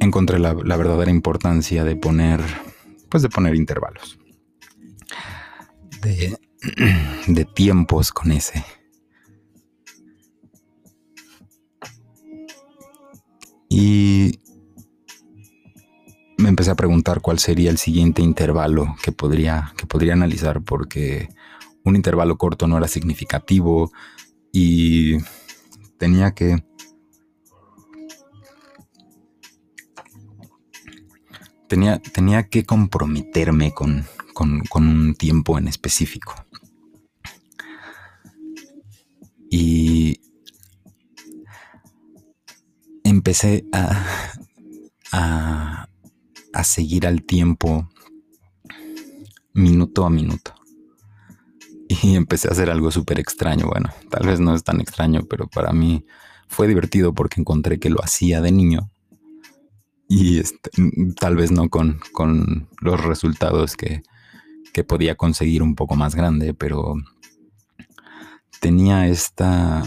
encontré 0.00 0.38
la, 0.38 0.52
la, 0.52 0.76
verdadera 0.76 1.10
importancia 1.10 1.84
de 1.84 1.96
poner, 1.96 2.40
pues 3.08 3.22
de 3.22 3.28
poner 3.28 3.54
intervalos, 3.54 4.18
de, 7.26 7.44
tiempos 7.54 8.12
con 8.12 8.32
ese. 8.32 8.64
Y 13.68 14.40
me 16.38 16.48
empecé 16.48 16.70
a 16.70 16.76
preguntar 16.76 17.20
cuál 17.20 17.38
sería 17.38 17.70
el 17.70 17.78
siguiente 17.78 18.22
intervalo 18.22 18.96
que 19.02 19.12
podría, 19.12 19.72
que 19.76 19.86
podría 19.86 20.14
analizar, 20.14 20.62
porque 20.62 21.28
un 21.84 21.96
intervalo 21.96 22.38
corto 22.38 22.66
no 22.66 22.78
era 22.78 22.88
significativo 22.88 23.92
y 24.52 25.18
tenía 25.98 26.32
que 26.32 26.64
tenía, 31.68 31.98
tenía 31.98 32.48
que 32.48 32.64
comprometerme 32.64 33.72
con, 33.72 34.06
con, 34.34 34.62
un 34.74 35.14
tiempo 35.14 35.58
en 35.58 35.68
específico. 35.68 36.34
Y 39.50 40.20
empecé 43.04 43.64
a, 43.72 44.04
a, 45.12 45.88
a 46.52 46.64
seguir 46.64 47.06
al 47.06 47.22
tiempo 47.22 47.88
minuto 49.54 50.04
a 50.04 50.10
minuto. 50.10 50.54
Y 51.88 52.16
empecé 52.16 52.48
a 52.48 52.52
hacer 52.52 52.70
algo 52.70 52.90
súper 52.90 53.18
extraño. 53.18 53.66
Bueno, 53.66 53.90
tal 54.10 54.26
vez 54.26 54.40
no 54.40 54.54
es 54.54 54.62
tan 54.62 54.80
extraño, 54.80 55.22
pero 55.28 55.48
para 55.48 55.72
mí 55.72 56.04
fue 56.48 56.68
divertido 56.68 57.14
porque 57.14 57.40
encontré 57.40 57.78
que 57.78 57.90
lo 57.90 58.02
hacía 58.02 58.40
de 58.40 58.52
niño. 58.52 58.90
Y 60.08 60.38
este, 60.38 60.70
tal 61.20 61.36
vez 61.36 61.50
no 61.50 61.68
con, 61.68 62.00
con 62.12 62.68
los 62.80 63.04
resultados 63.04 63.76
que, 63.76 64.02
que 64.72 64.84
podía 64.84 65.16
conseguir 65.16 65.62
un 65.62 65.74
poco 65.74 65.96
más 65.96 66.14
grande, 66.14 66.54
pero 66.54 66.94
tenía 68.60 69.06
esta 69.06 69.84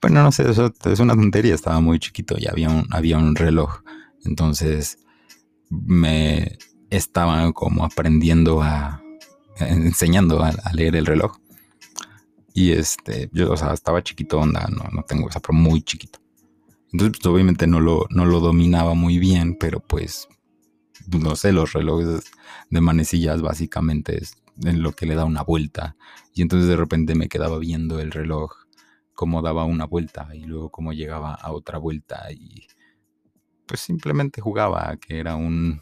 bueno, 0.00 0.22
no 0.22 0.30
sé, 0.30 0.48
eso 0.48 0.72
es 0.84 1.00
una 1.00 1.14
tontería, 1.14 1.54
estaba 1.54 1.80
muy 1.80 1.98
chiquito 1.98 2.36
y 2.38 2.46
había 2.46 2.68
un, 2.68 2.86
había 2.90 3.18
un 3.18 3.34
reloj. 3.34 3.82
Entonces 4.24 4.98
me 5.70 6.58
estaban 6.90 7.52
como 7.52 7.84
aprendiendo 7.84 8.62
a, 8.62 9.02
enseñando 9.58 10.42
a, 10.42 10.50
a, 10.50 10.72
leer 10.72 10.94
el 10.96 11.06
reloj. 11.06 11.38
Y 12.54 12.72
este, 12.72 13.28
yo, 13.32 13.52
o 13.52 13.56
sea, 13.56 13.72
estaba 13.72 14.02
chiquito, 14.02 14.38
onda, 14.38 14.68
no, 14.68 14.84
no 14.92 15.02
tengo 15.02 15.28
esa, 15.28 15.40
pero 15.40 15.54
muy 15.54 15.82
chiquito. 15.82 16.20
Entonces, 16.92 17.20
pues, 17.20 17.26
obviamente 17.26 17.66
no 17.66 17.80
lo, 17.80 18.06
no 18.10 18.24
lo 18.24 18.40
dominaba 18.40 18.94
muy 18.94 19.18
bien, 19.18 19.56
pero 19.58 19.80
pues, 19.80 20.28
no 21.08 21.36
sé, 21.36 21.52
los 21.52 21.72
relojes 21.72 22.24
de 22.70 22.80
manecillas 22.80 23.42
básicamente 23.42 24.18
es 24.22 24.36
en 24.64 24.82
lo 24.82 24.92
que 24.92 25.06
le 25.06 25.14
da 25.14 25.24
una 25.24 25.42
vuelta. 25.42 25.96
Y 26.34 26.42
entonces 26.42 26.68
de 26.68 26.76
repente 26.76 27.14
me 27.14 27.28
quedaba 27.28 27.58
viendo 27.58 28.00
el 28.00 28.10
reloj 28.10 28.52
cómo 29.14 29.42
daba 29.42 29.64
una 29.64 29.84
vuelta 29.84 30.28
y 30.34 30.44
luego 30.44 30.70
cómo 30.70 30.92
llegaba 30.92 31.34
a 31.34 31.52
otra 31.52 31.78
vuelta 31.78 32.30
y 32.30 32.66
pues 33.66 33.80
simplemente 33.80 34.40
jugaba, 34.40 34.96
que 34.96 35.18
era 35.18 35.36
un... 35.36 35.80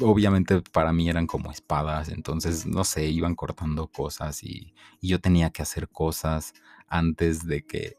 Obviamente 0.00 0.62
para 0.72 0.92
mí 0.92 1.08
eran 1.08 1.26
como 1.26 1.50
espadas, 1.50 2.08
entonces 2.08 2.66
no 2.66 2.84
sé, 2.84 3.06
iban 3.08 3.34
cortando 3.34 3.88
cosas 3.88 4.42
y, 4.42 4.74
yo 5.02 5.20
tenía 5.20 5.50
que 5.50 5.62
hacer 5.62 5.88
cosas 5.88 6.52
antes 6.86 7.46
de 7.46 7.64
que 7.64 7.96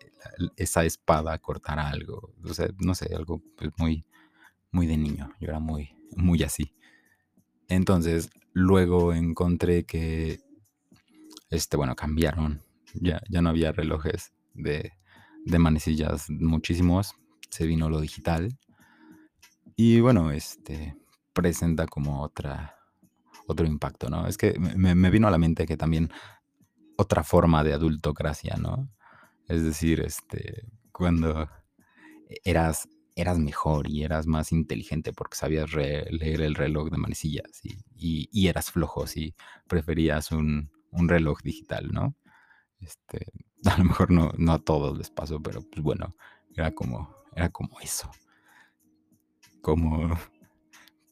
esa 0.55 0.83
espada 0.85 1.37
cortara 1.39 1.89
algo. 1.89 2.33
O 2.43 2.53
sea, 2.53 2.67
no 2.79 2.93
sé, 2.95 3.13
algo 3.15 3.41
pues 3.57 3.71
muy, 3.77 4.05
muy 4.71 4.87
de 4.87 4.97
niño. 4.97 5.33
Yo 5.39 5.47
era 5.49 5.59
muy, 5.59 5.95
muy 6.15 6.43
así. 6.43 6.75
Entonces, 7.67 8.29
luego 8.53 9.13
encontré 9.13 9.85
que, 9.85 10.41
este, 11.49 11.77
bueno, 11.77 11.95
cambiaron 11.95 12.61
ya, 12.93 13.21
ya 13.29 13.41
no 13.41 13.49
había 13.49 13.71
relojes 13.71 14.33
de, 14.53 14.91
de 15.45 15.59
manecillas 15.59 16.29
muchísimos, 16.29 17.15
se 17.49 17.65
vino 17.65 17.89
lo 17.89 17.99
digital. 18.01 18.57
Y 19.75 19.99
bueno, 20.01 20.31
este 20.31 20.95
presenta 21.33 21.87
como 21.87 22.21
otra, 22.21 22.77
otro 23.47 23.65
impacto, 23.65 24.09
¿no? 24.09 24.27
Es 24.27 24.37
que 24.37 24.57
me, 24.59 25.09
vino 25.09 25.27
a 25.27 25.31
la 25.31 25.37
mente 25.37 25.65
que 25.65 25.77
también 25.77 26.11
otra 26.97 27.23
forma 27.23 27.63
de 27.63 27.73
adultocracia, 27.73 28.57
¿no? 28.57 28.89
Es 29.47 29.63
decir, 29.63 30.01
este, 30.01 30.67
cuando 30.91 31.49
eras, 32.43 32.87
eras 33.15 33.39
mejor 33.39 33.89
y 33.89 34.03
eras 34.03 34.27
más 34.27 34.51
inteligente 34.51 35.13
porque 35.13 35.37
sabías 35.37 35.73
leer 35.73 36.41
el 36.41 36.55
reloj 36.55 36.89
de 36.89 36.97
manecillas 36.97 37.63
y, 37.63 37.77
y, 37.95 38.29
y 38.31 38.47
eras 38.47 38.71
flojo 38.71 39.07
si 39.07 39.35
preferías 39.67 40.31
un, 40.31 40.71
un 40.91 41.09
reloj 41.09 41.41
digital, 41.41 41.89
¿no? 41.91 42.15
Este, 42.79 43.31
a 43.65 43.77
lo 43.77 43.85
mejor 43.85 44.11
no, 44.11 44.31
no 44.37 44.53
a 44.53 44.59
todos 44.59 44.97
les 44.97 45.09
pasó, 45.09 45.41
pero 45.41 45.61
pues 45.61 45.81
bueno, 45.81 46.15
era 46.55 46.71
como, 46.71 47.15
era 47.35 47.49
como 47.49 47.79
eso. 47.79 48.09
Como, 49.61 50.17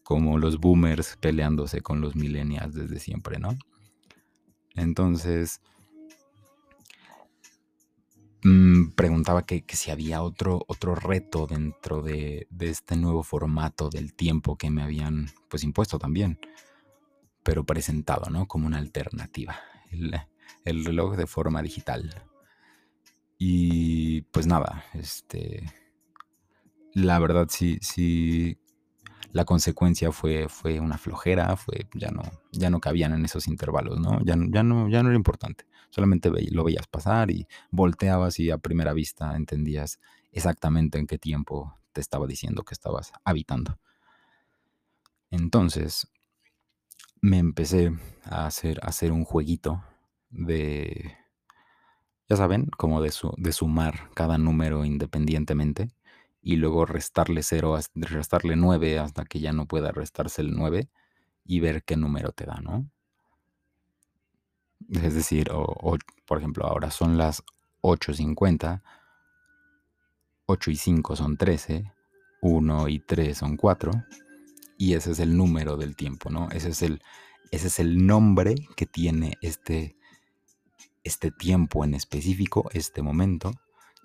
como 0.10 0.39
los 0.39 0.60
boomers 0.60 1.17
peleándose 1.17 1.82
con 1.82 2.02
los 2.02 2.15
millennials 2.15 2.74
desde 2.74 3.00
siempre, 3.00 3.38
¿no? 3.38 3.56
Entonces, 4.74 5.62
mmm, 8.41 8.89
preguntaba 8.95 9.45
que, 9.45 9.63
si 9.67 9.91
había 9.91 10.24
otro, 10.24 10.65
otro 10.67 10.95
reto 10.95 11.45
dentro 11.45 12.02
de, 12.02 12.48
de, 12.50 12.69
este 12.72 12.95
nuevo 12.95 13.22
formato 13.22 13.91
del 13.91 14.15
tiempo 14.15 14.58
que 14.58 14.72
me 14.72 14.82
habían 14.82 15.28
pues 15.48 15.63
impuesto 15.63 16.00
también, 16.00 16.39
pero 17.43 17.63
presentado, 17.63 18.32
¿no? 18.32 18.48
Como 18.48 18.65
una 18.65 18.80
alternativa. 18.80 19.60
El, 19.91 20.19
el 20.65 20.86
reloj 20.86 21.17
de 21.17 21.28
forma 21.28 21.62
digital. 21.62 22.24
Y 23.38 24.22
pues 24.32 24.48
nada, 24.48 24.84
este, 24.95 25.72
la 26.95 27.19
verdad 27.19 27.45
sí, 27.48 27.78
sí, 27.84 28.58
la 29.32 29.45
consecuencia 29.45 30.12
fue, 30.12 30.47
fue 30.49 30.79
una 30.79 30.97
flojera, 30.97 31.55
fue, 31.55 31.88
ya 31.93 32.10
no, 32.10 32.23
ya 32.51 32.69
no 32.69 32.79
cabían 32.79 33.13
en 33.13 33.25
esos 33.25 33.47
intervalos, 33.47 33.99
¿no? 33.99 34.19
Ya, 34.23 34.36
ya 34.49 34.63
no, 34.63 34.89
ya 34.89 35.03
no 35.03 35.10
era 35.10 35.17
importante. 35.17 35.65
Solamente 35.89 36.32
lo 36.51 36.63
veías 36.63 36.88
pasar 36.88 37.32
y 37.32 37.47
volteabas 37.71 38.39
y 38.39 38.51
a 38.51 38.58
primera 38.58 38.93
vista 38.93 39.36
entendías 39.36 39.99
exactamente 40.32 40.99
en 40.99 41.08
qué 41.08 41.17
tiempo 41.17 41.75
te 41.93 42.01
estaba 42.01 42.27
diciendo 42.27 42.63
que 42.63 42.73
estabas 42.73 43.12
habitando. 43.23 43.79
Entonces, 45.32 46.08
me 47.21 47.38
empecé 47.38 47.91
a 48.23 48.45
hacer, 48.45 48.79
a 48.84 48.88
hacer 48.88 49.12
un 49.12 49.25
jueguito 49.25 49.84
de, 50.29 51.15
ya 52.27 52.36
saben, 52.36 52.67
como 52.77 53.01
de, 53.01 53.12
de 53.38 53.51
sumar 53.51 54.10
cada 54.13 54.38
número 54.38 54.86
independientemente 54.86 55.89
y 56.41 56.56
luego 56.56 56.86
restarle 56.86 57.43
0, 57.43 57.78
restarle 57.95 58.56
9 58.56 58.99
hasta 58.99 59.25
que 59.25 59.39
ya 59.39 59.54
no 59.54 59.65
pueda 59.65 59.91
restarse 59.91 60.41
el 60.41 60.56
9 60.56 60.89
y 61.45 61.60
ver 61.60 61.84
qué 61.84 61.97
número 61.97 62.32
te 62.32 62.45
da, 62.45 62.60
¿no? 62.62 62.89
Es 64.89 65.13
decir, 65.13 65.49
o, 65.52 65.97
por 66.25 66.38
ejemplo, 66.38 66.65
ahora 66.65 66.89
son 66.91 67.17
las 67.17 67.43
8.50, 67.82 68.82
8 70.45 70.71
y 70.71 70.75
5 70.75 71.15
son 71.15 71.38
13, 71.38 71.91
1 72.41 72.88
y 72.88 72.99
3 72.99 73.38
son 73.38 73.58
4, 73.58 73.91
y 74.78 74.93
ese 74.93 75.12
es 75.12 75.19
el 75.19 75.36
número 75.36 75.75
del 75.75 75.95
tiempo, 75.95 76.30
¿no? 76.30 76.49
Ese 76.52 76.69
es 76.69 76.82
el, 76.82 77.02
ese 77.52 77.67
es 77.67 77.80
el 77.80 78.06
nombre 78.06 78.56
que 78.75 78.86
tiene 78.86 79.38
este, 79.41 79.97
este 81.04 81.32
tiempo 81.32 81.84
en 81.84 81.93
específico, 81.93 82.69
este 82.73 83.02
momento. 83.02 83.52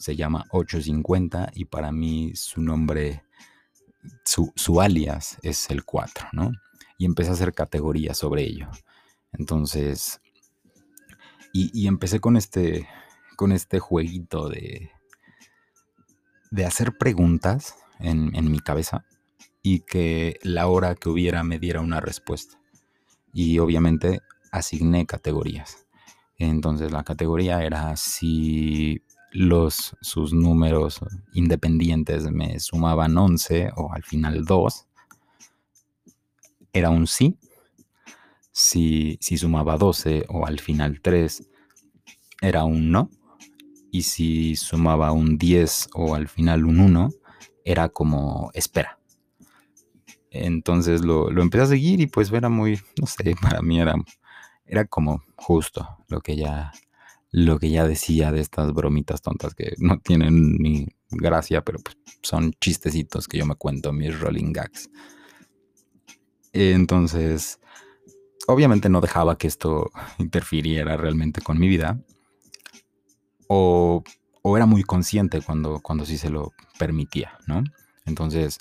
Se 0.05 0.17
llama 0.17 0.45
850 0.51 1.53
y 1.55 1.65
para 1.65 1.91
mí 1.91 2.33
su 2.35 2.61
nombre, 2.61 3.25
su, 4.23 4.53
su 4.55 4.83
alias 4.83 5.39
es 5.41 5.71
el 5.71 5.83
4, 5.83 6.29
¿no? 6.33 6.53
Y 6.99 7.07
empecé 7.07 7.31
a 7.31 7.33
hacer 7.33 7.55
categorías 7.55 8.19
sobre 8.19 8.43
ello. 8.43 8.69
Entonces, 9.33 10.21
y, 11.55 11.87
empecé 11.87 12.21
con 12.21 12.37
este, 12.37 12.87
con 13.35 13.51
este 13.51 13.79
jueguito 13.79 14.51
de, 14.51 14.91
de 16.51 16.67
hacer 16.67 16.99
preguntas 16.99 17.75
en, 17.99 18.37
en 18.37 18.51
mi 18.51 18.61
cabeza 18.61 19.07
y 19.63 19.87
que 19.87 20.39
la 20.43 20.67
hora 20.67 20.97
que 20.97 21.09
hubiera 21.09 21.45
me 21.45 21.59
diera 21.59 21.81
una 21.81 22.01
respuesta. 22.01 22.61
Y 23.33 23.59
obviamente 23.59 24.21
asigné 24.53 25.07
categorías. 25.07 25.87
Entonces 26.37 26.93
la 26.93 27.05
categoría 27.05 27.65
era 27.65 27.97
si 27.97 29.04
los, 29.35 29.97
sus 30.01 30.33
números 30.33 31.01
independientes 31.33 32.31
me 32.31 32.61
sumaban 32.61 33.19
11 33.19 33.73
o 33.77 33.93
al 33.93 34.05
final 34.05 34.45
2, 34.45 34.87
era 36.73 36.91
un 36.91 37.07
sí. 37.07 37.37
Si, 38.53 39.19
si 39.21 39.37
sumaba 39.37 39.77
12 39.77 40.27
o 40.29 40.47
al 40.47 40.61
final 40.61 41.01
3, 41.03 41.51
era 42.41 42.65
un 42.65 42.93
no. 42.93 43.11
Y 43.91 44.03
si 44.03 44.55
sumaba 44.55 45.11
un 45.11 45.37
10 45.37 45.89
o 45.95 46.15
al 46.15 46.29
final 46.29 46.65
un 46.65 46.79
1, 46.79 47.11
era 47.65 47.89
como 47.89 48.51
espera. 48.55 49.01
Entonces 50.31 51.05
lo, 51.05 51.31
lo, 51.31 51.43
empecé 51.43 51.65
a 51.65 51.67
seguir 51.67 52.01
y 52.01 52.07
pues 52.07 52.33
era 52.33 52.49
muy, 52.49 52.81
no 53.01 53.07
sé, 53.07 53.35
para 53.43 53.61
mí 53.63 53.81
era 53.81 53.97
era 54.67 54.87
como 54.87 55.23
justo 55.37 55.99
lo 56.09 56.21
que 56.21 56.37
ya 56.37 56.73
lo 57.37 57.59
que 57.59 57.69
ya 57.69 57.85
decía 57.85 58.31
de 58.31 58.41
estas 58.41 58.73
bromitas 58.73 59.21
tontas 59.21 59.57
que 59.57 59.75
no 59.79 59.99
tienen 59.99 60.55
ni 60.55 60.87
gracia, 61.11 61.65
pero 61.65 61.81
pues 61.81 61.97
son 62.23 62.53
chistecitos 62.61 63.27
que 63.27 63.39
yo 63.39 63.45
me 63.45 63.57
cuento, 63.57 63.93
mis 63.93 64.19
rolling 64.19 64.53
gags. 64.53 64.89
Entonces, 66.53 67.59
obviamente 68.47 68.89
no 68.89 69.01
dejaba 69.01 69.37
que 69.37 69.49
esto 69.49 69.91
interfiriera 70.19 70.97
realmente 70.97 71.41
con 71.41 71.59
mi 71.59 71.67
vida. 71.67 72.01
O, 73.49 74.05
o 74.43 74.57
era 74.57 74.67
muy 74.67 74.85
consciente 74.85 75.43
cuando, 75.43 75.81
cuando 75.81 76.07
sí 76.07 76.19
se 76.19 76.31
lo 76.31 76.53
permitía, 76.79 77.37
¿no? 77.49 77.65
Entonces, 78.07 78.61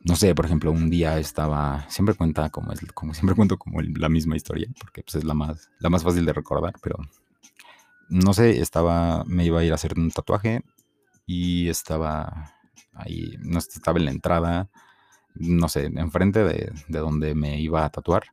no 0.00 0.16
sé, 0.16 0.34
por 0.34 0.46
ejemplo, 0.46 0.72
un 0.72 0.88
día 0.88 1.18
estaba, 1.18 1.84
siempre 1.90 2.14
cuenta 2.14 2.48
como 2.48 2.72
es, 2.72 2.80
como 2.94 3.12
siempre 3.12 3.36
cuento 3.36 3.58
como 3.58 3.82
la 3.82 4.08
misma 4.08 4.36
historia, 4.36 4.68
porque 4.80 5.02
pues, 5.02 5.16
es 5.16 5.24
la 5.24 5.34
más, 5.34 5.68
la 5.80 5.90
más 5.90 6.02
fácil 6.02 6.24
de 6.24 6.32
recordar, 6.32 6.72
pero 6.82 6.96
no 8.08 8.34
sé, 8.34 8.60
estaba, 8.60 9.24
me 9.26 9.44
iba 9.44 9.60
a 9.60 9.64
ir 9.64 9.72
a 9.72 9.76
hacer 9.76 9.98
un 9.98 10.10
tatuaje 10.10 10.62
y 11.26 11.68
estaba 11.68 12.54
ahí, 12.92 13.36
no 13.40 13.58
estaba 13.58 13.98
en 13.98 14.04
la 14.04 14.10
entrada, 14.10 14.70
no 15.34 15.68
sé, 15.68 15.86
enfrente 15.86 16.44
de, 16.44 16.72
de 16.88 16.98
donde 16.98 17.34
me 17.34 17.60
iba 17.60 17.84
a 17.84 17.90
tatuar, 17.90 18.24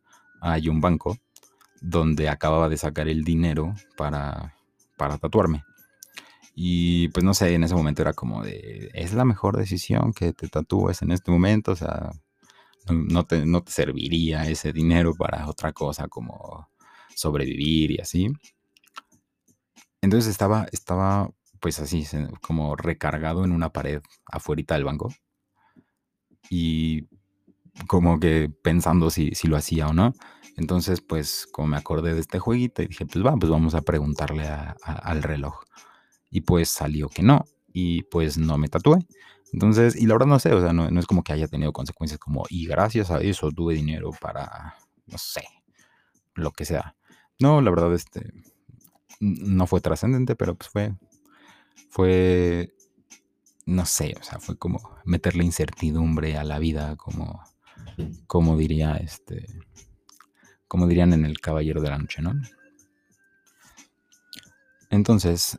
hay 0.41 0.69
un 0.69 0.81
banco 0.81 1.17
donde 1.81 2.29
acababa 2.29 2.69
de 2.69 2.77
sacar 2.77 3.07
el 3.09 3.23
dinero 3.23 3.73
para, 3.97 4.55
para 4.97 5.17
tatuarme. 5.17 5.63
Y 6.55 7.09
pues 7.09 7.23
no 7.23 7.33
sé, 7.33 7.55
en 7.55 7.63
ese 7.63 7.75
momento 7.75 8.01
era 8.01 8.13
como 8.13 8.43
de, 8.43 8.89
es 8.93 9.13
la 9.13 9.25
mejor 9.25 9.57
decisión 9.57 10.13
que 10.13 10.33
te 10.33 10.47
tatúes 10.47 11.01
en 11.01 11.11
este 11.11 11.31
momento, 11.31 11.71
o 11.71 11.75
sea, 11.75 12.11
no 12.89 13.25
te, 13.25 13.45
no 13.45 13.63
te 13.63 13.71
serviría 13.71 14.47
ese 14.47 14.71
dinero 14.71 15.13
para 15.15 15.47
otra 15.47 15.73
cosa 15.73 16.07
como 16.07 16.69
sobrevivir 17.15 17.91
y 17.91 17.99
así. 17.99 18.27
Entonces 20.03 20.29
estaba, 20.29 20.67
estaba 20.73 21.31
pues 21.61 21.79
así, 21.79 22.05
como 22.41 22.75
recargado 22.75 23.45
en 23.45 23.53
una 23.53 23.69
pared 23.69 24.01
afuera 24.25 24.75
del 24.75 24.83
banco. 24.83 25.13
Y 26.49 27.07
como 27.87 28.19
que 28.19 28.51
pensando 28.61 29.09
si, 29.09 29.33
si, 29.33 29.47
lo 29.47 29.55
hacía 29.55 29.87
o 29.87 29.93
no. 29.93 30.13
Entonces, 30.57 30.99
pues, 30.99 31.47
como 31.49 31.69
me 31.69 31.77
acordé 31.77 32.13
de 32.13 32.19
este 32.19 32.37
jueguito 32.37 32.83
y 32.83 32.87
dije, 32.87 33.05
pues 33.05 33.25
va, 33.25 33.37
pues 33.37 33.49
vamos 33.49 33.75
a 33.75 33.81
preguntarle 33.81 34.45
al 34.83 35.23
reloj 35.23 35.63
y 36.29 36.41
pues 36.41 36.67
salió 36.69 37.07
que 37.07 37.23
no 37.23 37.45
y 37.71 38.03
pues 38.03 38.37
no 38.37 38.57
me 38.57 38.67
tatué. 38.67 38.99
Entonces, 39.53 39.95
y 39.95 40.05
la 40.05 40.15
verdad 40.15 40.27
no 40.27 40.39
sé, 40.39 40.51
o 40.51 40.59
sea, 40.59 40.73
no, 40.73 40.99
es 40.99 41.05
como 41.05 41.23
que 41.23 41.31
haya 41.31 41.47
tenido 41.47 41.71
consecuencias 41.71 42.19
como, 42.19 42.43
y 42.49 42.67
gracias 42.67 43.09
a 43.09 43.21
eso 43.21 43.51
tuve 43.51 43.75
dinero 43.75 44.11
para, 44.19 44.75
no 45.07 45.17
sé, 45.17 45.45
lo 46.35 46.51
que 46.51 46.65
sea. 46.65 46.97
No, 47.39 47.61
la 47.61 47.69
verdad, 47.69 47.93
este, 47.93 48.33
no 49.19 49.67
fue 49.67 49.81
trascendente, 49.81 50.35
pero 50.35 50.55
pues 50.55 50.69
fue, 50.69 50.95
fue, 51.89 52.73
no 53.65 53.85
sé, 53.85 54.15
o 54.19 54.23
sea, 54.23 54.39
fue 54.39 54.57
como 54.57 54.97
meterle 55.05 55.43
incertidumbre 55.43 56.37
a 56.37 56.43
la 56.43 56.59
vida, 56.59 56.95
como, 56.95 57.43
como 58.27 58.57
diría, 58.57 58.95
este, 58.95 59.47
como 60.67 60.87
dirían 60.87 61.13
en 61.13 61.25
El 61.25 61.39
Caballero 61.39 61.81
de 61.81 61.89
la 61.89 61.97
Noche, 61.97 62.21
¿no? 62.21 62.33
Entonces, 64.89 65.57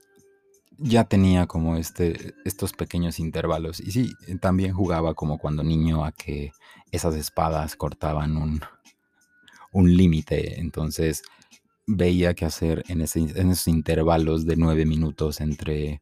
ya 0.79 1.05
tenía 1.05 1.47
como 1.47 1.77
este, 1.77 2.35
estos 2.45 2.73
pequeños 2.73 3.19
intervalos. 3.19 3.81
Y 3.81 3.91
sí, 3.91 4.15
también 4.41 4.75
jugaba 4.75 5.15
como 5.15 5.39
cuando 5.39 5.63
niño 5.63 6.05
a 6.05 6.13
que 6.13 6.53
esas 6.93 7.15
espadas 7.15 7.77
cortaban 7.77 8.37
un, 8.37 8.61
un 9.73 9.97
límite. 9.97 10.61
Entonces 10.61 11.23
veía 11.87 12.35
qué 12.35 12.45
hacer 12.45 12.85
en, 12.89 13.01
esos 13.03 13.69
intervalos 13.69 14.47
de 14.47 14.57
nueve 14.57 14.87
minutos 14.87 15.41
entre 15.41 16.01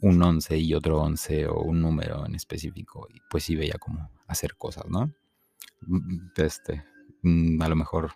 un 0.00 0.22
11 0.22 0.56
y 0.58 0.74
otro 0.74 1.00
11 1.00 1.46
o 1.48 1.60
un 1.62 1.82
número 1.82 2.24
en 2.26 2.34
específico. 2.34 3.06
Y 3.12 3.20
pues 3.28 3.44
sí 3.44 3.56
veía 3.56 3.76
cómo 3.78 4.10
hacer 4.26 4.56
cosas, 4.56 4.86
¿no? 4.88 5.12
Mm, 5.82 6.30
este, 6.36 6.84
mm, 7.22 7.60
a 7.62 7.68
lo 7.68 7.76
mejor 7.76 8.12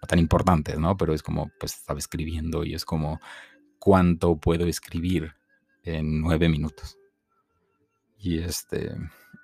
no 0.00 0.08
tan 0.08 0.18
importantes, 0.18 0.78
¿no? 0.78 0.96
Pero 0.96 1.14
es 1.14 1.22
como, 1.22 1.50
pues 1.58 1.74
estaba 1.76 1.98
escribiendo 1.98 2.64
y 2.64 2.74
es 2.74 2.84
como 2.84 3.20
cuánto 3.78 4.36
puedo 4.36 4.66
escribir 4.66 5.34
en 5.84 6.20
nueve 6.20 6.48
minutos. 6.48 6.98
Y 8.18 8.38
este. 8.38 8.94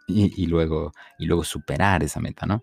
Y, 0.06 0.46
luego. 0.46 0.92
Y 1.18 1.26
luego 1.26 1.44
superar 1.44 2.02
esa 2.02 2.20
meta, 2.20 2.46
¿no? 2.46 2.62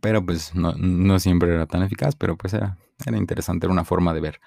Pero 0.00 0.24
pues 0.24 0.54
no, 0.54 1.18
siempre 1.18 1.52
era 1.52 1.66
tan 1.66 1.82
eficaz, 1.82 2.16
pero 2.16 2.36
pues 2.36 2.54
era, 2.54 2.78
era 3.04 3.16
interesante, 3.18 3.66
era 3.66 3.72
una 3.72 3.84
forma 3.84 4.14
de 4.14 4.20
ver. 4.20 4.40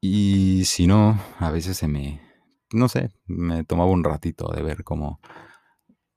Y 0.00 0.64
si 0.64 0.86
no, 0.86 1.18
a 1.38 1.50
veces 1.50 1.76
se 1.76 1.88
me. 1.88 2.20
No 2.72 2.88
sé, 2.88 3.10
me 3.26 3.64
tomaba 3.64 3.90
un 3.90 4.04
ratito 4.04 4.50
de 4.52 4.62
ver 4.62 4.84
cómo. 4.84 5.20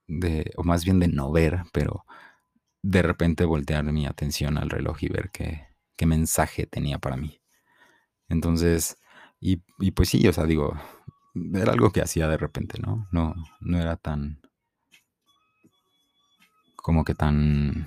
De, 0.06 0.52
o 0.56 0.64
más 0.64 0.84
bien 0.84 1.00
de 1.00 1.08
no 1.08 1.32
ver, 1.32 1.64
pero 1.72 2.04
de 2.82 3.02
repente 3.02 3.44
voltear 3.44 3.84
mi 3.84 4.06
atención 4.06 4.58
al 4.58 4.70
reloj 4.70 5.02
y 5.02 5.08
ver 5.08 5.30
qué, 5.30 5.68
qué 5.96 6.06
mensaje 6.06 6.66
tenía 6.66 6.98
para 6.98 7.16
mí. 7.16 7.40
Entonces, 8.28 8.98
y, 9.40 9.90
pues 9.90 10.08
sí, 10.08 10.26
o 10.26 10.32
sea, 10.32 10.44
digo, 10.44 10.72
era 11.52 11.72
algo 11.72 11.90
que 11.92 12.00
hacía 12.00 12.28
de 12.28 12.38
repente, 12.38 12.80
¿no? 12.80 13.06
No, 13.12 13.34
no 13.60 13.78
era 13.78 13.96
tan... 13.96 14.40
Como 16.76 17.04
que 17.04 17.14
tan... 17.14 17.86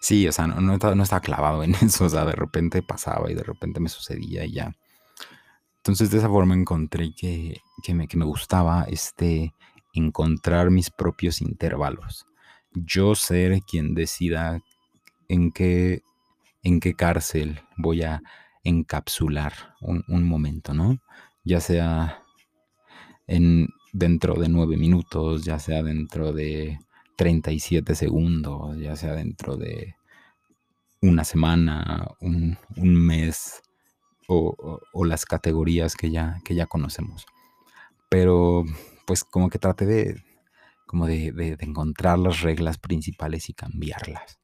Sí, 0.00 0.26
o 0.28 0.32
sea, 0.32 0.46
no, 0.46 0.60
no, 0.60 0.74
estaba, 0.74 1.20
clavado 1.20 1.62
en 1.62 1.74
eso, 1.82 2.04
o 2.04 2.08
sea, 2.08 2.24
de 2.24 2.32
repente 2.32 2.82
pasaba 2.82 3.30
y 3.30 3.34
de 3.34 3.42
repente 3.42 3.80
me 3.80 3.88
sucedía 3.88 4.44
y 4.44 4.52
ya. 4.52 4.72
Entonces 5.78 6.10
de 6.10 6.18
esa 6.18 6.28
forma 6.28 6.54
encontré 6.54 7.12
que, 7.14 7.60
me, 7.92 8.06
que 8.06 8.16
me 8.16 8.24
gustaba 8.24 8.84
este, 8.84 9.52
encontrar 9.92 10.70
mis 10.70 10.90
propios 10.90 11.40
intervalos. 11.40 12.26
Yo 12.74 13.14
ser 13.14 13.62
quien 13.62 13.94
decida 13.94 14.60
en 15.28 15.50
qué, 15.50 16.02
en 16.62 16.80
qué 16.80 16.94
cárcel 16.94 17.60
voy 17.76 18.02
a 18.02 18.22
encapsular 18.64 19.52
un, 19.80 20.24
momento, 20.24 20.72
¿no? 20.72 20.98
Ya 21.44 21.60
sea 21.60 22.22
en, 23.26 23.68
dentro 23.92 24.34
de 24.34 24.48
nueve 24.48 24.76
minutos, 24.76 25.44
ya 25.44 25.58
sea 25.58 25.82
dentro 25.82 26.32
de 26.32 26.78
37 27.16 27.94
segundos, 27.94 28.78
ya 28.78 28.96
sea 28.96 29.14
dentro 29.14 29.56
de 29.56 29.96
una 31.00 31.24
semana, 31.24 32.06
un, 32.20 32.56
mes 32.76 33.60
o, 34.28 34.80
las 35.04 35.24
categorías 35.24 35.96
que 35.96 36.10
ya, 36.10 36.40
que 36.44 36.54
ya 36.54 36.66
conocemos. 36.66 37.26
Pero 38.08 38.64
pues 39.06 39.24
como 39.24 39.50
que 39.50 39.58
traté 39.58 39.84
de, 39.84 40.22
como 40.86 41.06
de, 41.06 41.56
encontrar 41.60 42.18
las 42.18 42.40
reglas 42.40 42.78
principales 42.78 43.48
y 43.48 43.54
cambiarlas. 43.54 44.38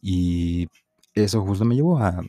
Y 0.00 0.68
eso 1.14 1.42
justo 1.42 1.64
me 1.64 1.74
llevó 1.74 1.98
a, 1.98 2.22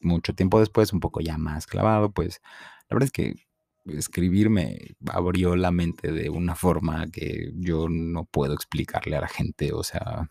mucho 0.00 0.32
tiempo 0.32 0.60
después, 0.60 0.92
un 0.92 1.00
poco 1.00 1.20
ya 1.20 1.38
más 1.38 1.66
clavado, 1.66 2.12
pues 2.12 2.40
la 2.88 2.94
verdad 2.94 3.06
es 3.06 3.12
que 3.12 3.47
escribir 3.96 4.50
me 4.50 4.94
abrió 5.06 5.56
la 5.56 5.70
mente 5.70 6.12
de 6.12 6.30
una 6.30 6.54
forma 6.54 7.06
que 7.10 7.52
yo 7.54 7.88
no 7.88 8.24
puedo 8.24 8.54
explicarle 8.54 9.16
a 9.16 9.20
la 9.20 9.28
gente. 9.28 9.72
O 9.72 9.82
sea, 9.82 10.30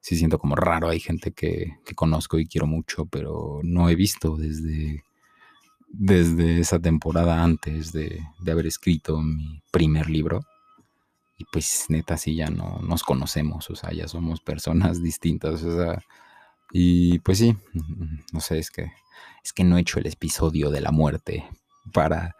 sí 0.00 0.16
siento 0.16 0.38
como 0.38 0.56
raro. 0.56 0.88
Hay 0.88 1.00
gente 1.00 1.32
que, 1.32 1.78
conozco 1.94 2.38
y 2.38 2.46
quiero 2.46 2.66
mucho, 2.66 3.06
pero 3.06 3.60
no 3.62 3.88
he 3.88 3.94
visto 3.94 4.36
desde, 4.36 5.02
desde 5.88 6.60
esa 6.60 6.78
temporada 6.78 7.42
antes 7.42 7.92
de, 7.92 8.20
de 8.40 8.52
haber 8.52 8.66
escrito 8.66 9.20
mi 9.20 9.62
primer 9.70 10.08
libro. 10.08 10.42
Y 11.38 11.44
pues 11.50 11.86
neta, 11.88 12.18
sí, 12.18 12.34
ya 12.34 12.50
no 12.50 12.80
nos 12.82 13.02
conocemos, 13.02 13.70
o 13.70 13.74
sea, 13.74 13.92
ya 13.92 14.06
somos 14.08 14.42
personas 14.42 15.02
distintas, 15.02 15.62
o 15.62 15.74
sea, 15.74 15.98
y 16.72 17.18
pues 17.20 17.38
sí, 17.38 17.56
no 18.32 18.40
sé, 18.40 18.58
es 18.58 18.70
que, 18.70 18.92
es 19.42 19.52
que 19.52 19.64
no 19.64 19.76
he 19.76 19.80
hecho 19.80 19.98
el 19.98 20.06
episodio 20.06 20.70
de 20.70 20.80
la 20.80 20.92
muerte 20.92 21.48
para, 21.92 22.36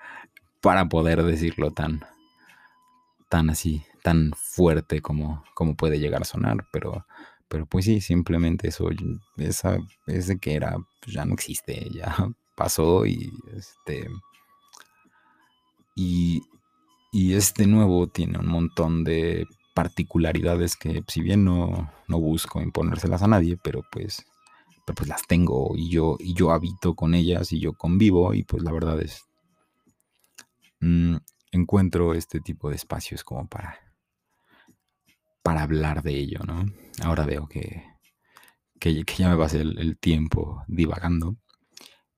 para 0.61 0.89
poder 0.89 1.23
decirlo 1.23 1.71
tan, 1.71 2.05
tan 3.29 3.51
así, 3.51 3.83
tan 4.03 4.33
fuerte 4.37 5.01
como, 5.01 5.45
como 5.55 5.77
puede 5.77 5.99
llegar 5.99 6.23
a 6.23 6.27
sonar, 6.27 6.67
pero, 6.73 7.07
pero 7.49 7.67
pues 7.67 7.85
sí, 7.85 8.01
simplemente 8.01 8.69
eso, 8.69 8.89
esa, 9.37 9.79
ese 10.07 10.39
que 10.39 10.55
era, 10.55 10.77
pues 11.03 11.15
ya 11.15 11.25
no 11.25 11.35
existe, 11.35 11.89
ya 11.95 12.15
pasó 12.55 13.07
y 13.07 13.33
este... 13.57 14.09
Y, 15.97 16.43
y 17.13 17.35
este 17.35 17.67
nuevo 17.67 18.07
tiene 18.07 18.39
un 18.39 18.47
montón 18.47 19.05
de 19.05 19.47
particularidades 19.75 20.77
que 20.77 21.03
si 21.09 21.21
bien 21.21 21.45
no, 21.45 21.91
no 22.09 22.21
busco 22.21 22.61
imponérselas 22.61 23.23
a 23.23 23.29
nadie, 23.29 23.59
pero 23.63 23.83
pues, 23.91 24.25
pero 24.87 24.95
pues 24.95 25.09
las 25.09 25.27
tengo 25.27 25.73
y 25.77 25.91
yo, 25.91 26.17
y 26.19 26.35
yo 26.35 26.53
habito 26.53 26.95
con 26.95 27.15
ellas 27.15 27.53
y 27.53 27.61
yo 27.61 27.73
convivo 27.75 28.35
y 28.35 28.45
pues 28.45 28.63
la 28.63 28.73
verdad 28.73 29.01
es, 29.01 29.25
mm, 30.81 31.17
encuentro 31.53 32.15
este 32.15 32.41
tipo 32.41 32.71
de 32.71 32.77
espacios 32.77 33.25
como 33.25 33.49
para, 33.49 33.79
para 35.43 35.63
hablar 35.63 36.03
de 36.03 36.17
ello, 36.17 36.41
¿no? 36.47 36.67
Ahora 37.03 37.25
veo 37.27 37.47
que, 37.49 37.85
que, 38.79 39.05
ya 39.05 39.29
me 39.31 39.37
va 39.37 39.47
el, 39.47 39.79
el 39.79 39.99
tiempo 39.99 40.65
divagando 40.69 41.37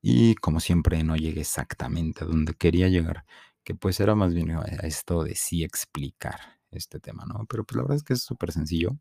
y 0.01 0.35
como 0.35 0.59
siempre 0.59 1.03
no 1.03 1.15
llegué 1.15 1.41
exactamente 1.41 2.23
a 2.23 2.27
donde 2.27 2.53
quería 2.55 2.89
llegar 2.89 3.25
que 3.63 3.75
pues 3.75 3.99
era 3.99 4.15
más 4.15 4.33
bien 4.33 4.51
a 4.51 4.63
esto 4.83 5.23
de 5.23 5.35
sí 5.35 5.63
explicar 5.63 6.39
este 6.71 6.99
tema, 6.99 7.25
¿no? 7.25 7.45
Pero 7.47 7.63
pues 7.63 7.77
la 7.77 7.83
verdad 7.83 7.97
es 7.97 8.03
que 8.03 8.13
es 8.13 8.21
súper 8.23 8.51
sencillo, 8.51 8.97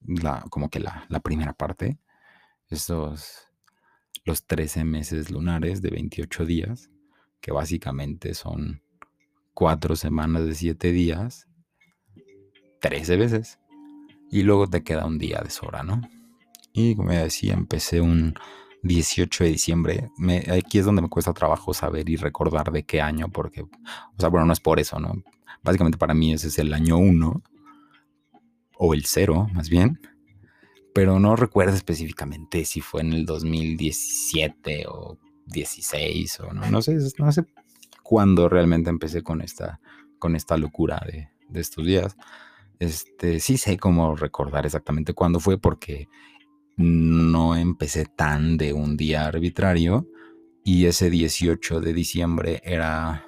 la, 0.00 0.44
como 0.50 0.70
que 0.70 0.80
la, 0.80 1.06
primera 1.22 1.54
parte, 1.54 1.98
estos, 2.68 3.48
los 4.24 4.46
13 4.46 4.84
meses 4.84 5.30
lunares 5.30 5.82
de 5.82 5.90
28 5.90 6.44
días, 6.44 6.90
que 7.40 7.52
básicamente 7.52 8.34
son 8.34 8.82
4 9.54 9.96
semanas 9.96 10.44
de 10.44 10.54
7 10.54 10.92
días, 10.92 11.46
13 12.80 13.16
veces, 13.16 13.58
y 14.30 14.42
luego 14.42 14.68
te 14.68 14.82
queda 14.82 15.06
un 15.06 15.18
día 15.18 15.40
de 15.42 15.50
sobra, 15.50 15.82
¿no? 15.82 16.00
Y 16.72 16.94
como 16.94 17.12
ya 17.12 17.24
decía, 17.24 17.54
empecé 17.54 18.00
un 18.00 18.34
18 18.82 19.44
de 19.44 19.50
diciembre. 19.50 20.08
aquí 20.56 20.78
es 20.78 20.84
donde 20.84 21.02
me 21.02 21.08
cuesta 21.08 21.32
trabajo 21.32 21.74
saber 21.74 22.08
y 22.08 22.16
recordar 22.16 22.70
de 22.70 22.84
qué 22.84 23.00
año, 23.00 23.28
porque, 23.28 23.62
o 23.62 23.68
sea, 24.18 24.28
bueno, 24.28 24.46
no 24.46 24.52
es 24.52 24.60
por 24.60 24.78
eso, 24.78 25.00
¿no? 25.00 25.14
Básicamente 25.62 25.98
para 25.98 26.14
mí 26.14 26.32
ese 26.32 26.48
es 26.48 26.58
el 26.58 26.72
año 26.72 26.98
1, 26.98 27.42
o 28.78 28.94
el 28.94 29.04
0, 29.04 29.48
más 29.52 29.68
bien. 29.68 30.00
Pero 30.94 31.18
no 31.18 31.36
recuerdo 31.36 31.74
específicamente 31.74 32.64
si 32.64 32.80
fue 32.80 33.02
en 33.02 33.12
el 33.12 33.26
2017 33.26 34.84
o 34.88 35.18
16 35.48 36.40
o 36.40 36.52
no, 36.52 36.70
no 36.70 36.82
sé, 36.82 36.98
no 37.18 37.32
sé 37.32 37.44
cuándo 38.02 38.48
realmente 38.48 38.90
empecé 38.90 39.22
con 39.22 39.40
esta, 39.42 39.80
con 40.18 40.36
esta 40.36 40.56
locura 40.56 41.02
de, 41.06 41.28
de 41.48 41.60
estos 41.60 41.84
días. 41.84 42.16
Este, 42.78 43.40
sí 43.40 43.58
sé 43.58 43.76
cómo 43.76 44.14
recordar 44.14 44.64
exactamente 44.64 45.12
cuándo 45.12 45.40
fue 45.40 45.58
porque 45.58 46.08
no 46.76 47.56
empecé 47.56 48.06
tan 48.06 48.56
de 48.56 48.72
un 48.72 48.96
día 48.96 49.26
arbitrario 49.26 50.06
y 50.64 50.86
ese 50.86 51.10
18 51.10 51.80
de 51.80 51.92
diciembre 51.92 52.60
era, 52.62 53.26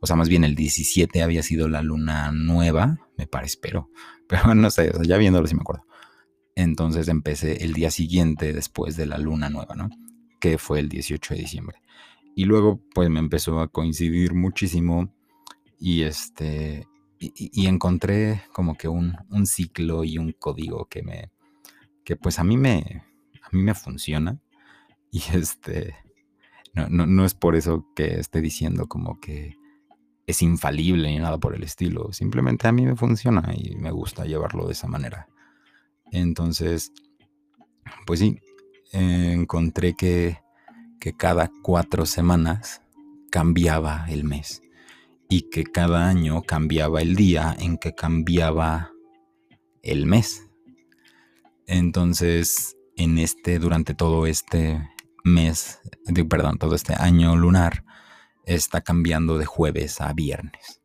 o 0.00 0.06
sea, 0.06 0.16
más 0.16 0.28
bien 0.28 0.44
el 0.44 0.54
17 0.54 1.22
había 1.22 1.42
sido 1.42 1.68
la 1.68 1.82
luna 1.82 2.32
nueva, 2.32 2.98
me 3.18 3.26
parece, 3.26 3.58
pero, 3.60 3.90
pero 4.28 4.54
no 4.54 4.70
sé, 4.70 4.92
ya 5.02 5.18
viéndolo 5.18 5.46
sí 5.46 5.54
me 5.54 5.60
acuerdo. 5.60 5.84
Entonces 6.54 7.08
empecé 7.08 7.64
el 7.64 7.74
día 7.74 7.90
siguiente 7.90 8.54
después 8.54 8.96
de 8.96 9.06
la 9.06 9.18
luna 9.18 9.50
nueva, 9.50 9.74
¿no? 9.74 9.90
Que 10.40 10.58
fue 10.58 10.80
el 10.80 10.88
18 10.88 11.34
de 11.34 11.40
diciembre. 11.40 11.82
Y 12.34 12.44
luego 12.44 12.80
pues 12.94 13.08
me 13.08 13.20
empezó 13.20 13.60
a 13.60 13.68
coincidir 13.68 14.34
muchísimo 14.34 15.12
y 15.78 16.02
este, 16.02 16.86
y, 17.18 17.66
encontré 17.66 18.42
como 18.52 18.74
que 18.76 18.88
un, 18.88 19.16
un 19.30 19.46
ciclo 19.46 20.04
y 20.04 20.18
un 20.18 20.32
código 20.32 20.86
que 20.86 21.02
me, 21.02 21.30
que 22.04 22.16
pues 22.16 22.38
a 22.38 22.44
mí 22.44 22.56
me, 22.56 23.04
a 23.42 23.48
mí 23.52 23.62
me 23.62 23.74
funciona. 23.74 24.40
Y 25.12 25.22
este, 25.34 25.94
no, 26.74 27.06
no, 27.06 27.24
es 27.24 27.32
por 27.32 27.56
eso 27.56 27.86
que 27.94 28.18
esté 28.18 28.42
diciendo 28.42 28.86
como 28.86 29.18
que 29.18 29.56
es 30.26 30.42
infalible 30.42 31.08
ni 31.08 31.18
nada 31.18 31.38
por 31.38 31.54
el 31.54 31.62
estilo. 31.62 32.12
Simplemente 32.12 32.68
a 32.68 32.72
mí 32.72 32.84
me 32.84 32.96
funciona 32.96 33.54
y 33.56 33.76
me 33.76 33.92
gusta 33.92 34.26
llevarlo 34.26 34.66
de 34.66 34.72
esa 34.72 34.88
manera. 34.88 35.28
Entonces, 36.10 36.92
pues 38.04 38.20
sí, 38.20 38.40
encontré 38.92 39.94
que, 39.94 40.38
que 41.00 41.16
cada 41.16 41.50
cuatro 41.62 42.06
semanas 42.06 42.82
cambiaba 43.30 44.06
el 44.08 44.24
mes 44.24 44.62
y 45.28 45.50
que 45.50 45.64
cada 45.64 46.08
año 46.08 46.42
cambiaba 46.42 47.02
el 47.02 47.16
día 47.16 47.54
en 47.58 47.78
que 47.78 47.94
cambiaba 47.94 48.92
el 49.82 50.06
mes. 50.06 50.48
Entonces, 51.66 52.76
en 52.96 53.18
este, 53.18 53.58
durante 53.58 53.94
todo 53.94 54.26
este 54.26 54.88
mes, 55.24 55.80
perdón, 56.28 56.58
todo 56.58 56.74
este 56.74 56.94
año 56.94 57.36
lunar, 57.36 57.84
está 58.44 58.80
cambiando 58.80 59.38
de 59.38 59.44
jueves 59.44 60.00
a 60.00 60.12
viernes. 60.12 60.80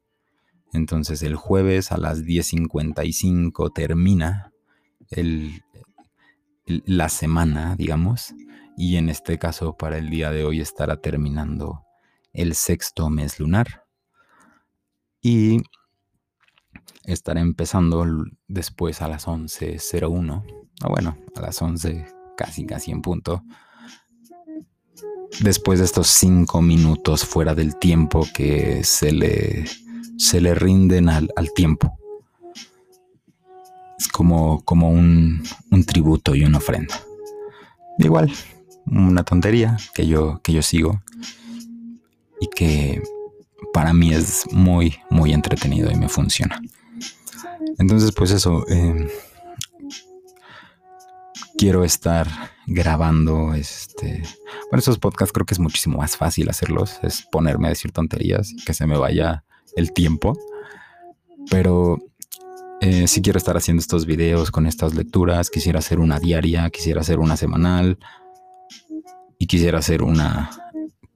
Entonces, 0.73 1.21
el 1.21 1.35
jueves 1.35 1.91
a 1.91 1.97
las 1.97 2.23
10.55 2.23 3.71
termina 3.73 4.51
la 6.85 7.09
semana, 7.09 7.75
digamos, 7.75 8.33
y 8.77 8.97
en 8.97 9.09
este 9.09 9.37
caso 9.37 9.77
para 9.77 9.97
el 9.97 10.09
día 10.09 10.31
de 10.31 10.43
hoy 10.45 10.61
estará 10.61 10.97
terminando 10.97 11.85
el 12.33 12.55
sexto 12.55 13.09
mes 13.09 13.39
lunar. 13.39 13.85
Y 15.21 15.61
estará 17.03 17.41
empezando 17.41 18.05
después 18.47 19.01
a 19.01 19.07
las 19.07 19.27
11.01 19.27 20.61
Ah, 20.83 20.87
bueno, 20.89 21.15
a 21.35 21.41
las 21.41 21.61
11, 21.61 22.07
casi, 22.35 22.65
casi 22.65 22.91
en 22.91 23.01
punto. 23.01 23.43
Después 25.39 25.79
de 25.79 25.85
estos 25.85 26.07
cinco 26.07 26.61
minutos 26.61 27.23
fuera 27.23 27.53
del 27.53 27.77
tiempo 27.77 28.27
que 28.33 28.83
se 28.83 29.11
le, 29.11 29.65
se 30.17 30.41
le 30.41 30.55
rinden 30.55 31.07
al, 31.07 31.29
tiempo. 31.55 31.99
Como, 34.07 34.63
como 34.63 34.89
un, 34.89 35.43
un, 35.71 35.83
tributo 35.83 36.35
y 36.35 36.43
una 36.43 36.57
ofrenda. 36.57 36.99
Igual, 37.97 38.31
una 38.85 39.23
tontería 39.23 39.77
que 39.93 40.07
yo, 40.07 40.41
que 40.43 40.53
yo 40.53 40.61
sigo 40.61 41.01
y 42.39 42.47
que 42.47 43.01
para 43.73 43.93
mí 43.93 44.13
es 44.13 44.45
muy, 44.51 44.97
muy 45.09 45.33
entretenido 45.33 45.91
y 45.91 45.95
me 45.95 46.09
funciona. 46.09 46.61
Entonces, 47.77 48.11
pues 48.11 48.31
eso. 48.31 48.65
Eh, 48.69 49.07
quiero 51.57 51.83
estar 51.83 52.27
grabando 52.65 53.53
este. 53.53 54.23
Bueno, 54.69 54.79
esos 54.79 54.97
podcasts 54.97 55.31
creo 55.31 55.45
que 55.45 55.53
es 55.53 55.59
muchísimo 55.59 55.99
más 55.99 56.17
fácil 56.17 56.49
hacerlos. 56.49 56.99
Es 57.03 57.21
ponerme 57.31 57.67
a 57.67 57.69
decir 57.69 57.91
tonterías 57.91 58.51
y 58.51 58.65
que 58.65 58.73
se 58.73 58.87
me 58.87 58.97
vaya 58.97 59.43
el 59.75 59.93
tiempo. 59.93 60.37
Pero 61.49 61.99
eh, 62.81 63.07
si 63.07 63.21
quiero 63.21 63.37
estar 63.37 63.55
haciendo 63.55 63.79
estos 63.79 64.07
videos 64.07 64.49
con 64.49 64.65
estas 64.65 64.95
lecturas. 64.95 65.51
Quisiera 65.51 65.79
hacer 65.79 65.99
una 65.99 66.19
diaria, 66.19 66.69
quisiera 66.71 67.01
hacer 67.01 67.19
una 67.19 67.37
semanal. 67.37 67.99
Y 69.37 69.47
quisiera 69.47 69.79
hacer 69.79 70.01
una 70.01 70.49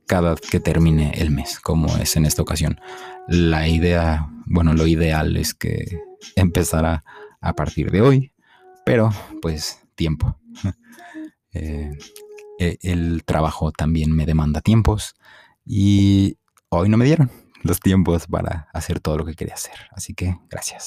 cada 0.06 0.36
que 0.36 0.60
termine 0.60 1.12
el 1.16 1.32
mes, 1.32 1.60
como 1.60 1.88
es 1.98 2.16
en 2.16 2.26
esta 2.26 2.44
ocasión. 2.44 2.80
La 3.28 3.68
idea, 3.68 4.30
bueno, 4.46 4.74
lo 4.74 4.86
ideal 4.86 5.38
es 5.38 5.56
que 5.56 6.00
empezara 6.36 7.04
a 7.42 7.54
partir 7.54 7.92
de 7.92 8.02
hoy, 8.02 8.32
pero 8.86 9.12
pues 9.42 9.80
tiempo. 9.96 10.40
Eh, 11.58 11.98
e, 12.60 12.78
el 12.82 13.24
trabajo 13.24 13.72
también 13.72 14.12
me 14.12 14.26
demanda 14.26 14.60
tiempos 14.60 15.16
y 15.66 16.38
hoy 16.68 16.90
no 16.90 16.98
me 16.98 17.06
dieron 17.06 17.32
los 17.64 17.80
tiempos 17.80 18.28
para 18.28 18.68
hacer 18.74 19.00
todo 19.00 19.20
lo 19.20 19.26
que 19.26 19.36
quería 19.36 19.54
hacer. 19.54 19.76
Así 19.92 20.14
que 20.14 20.38
gracias. 20.50 20.84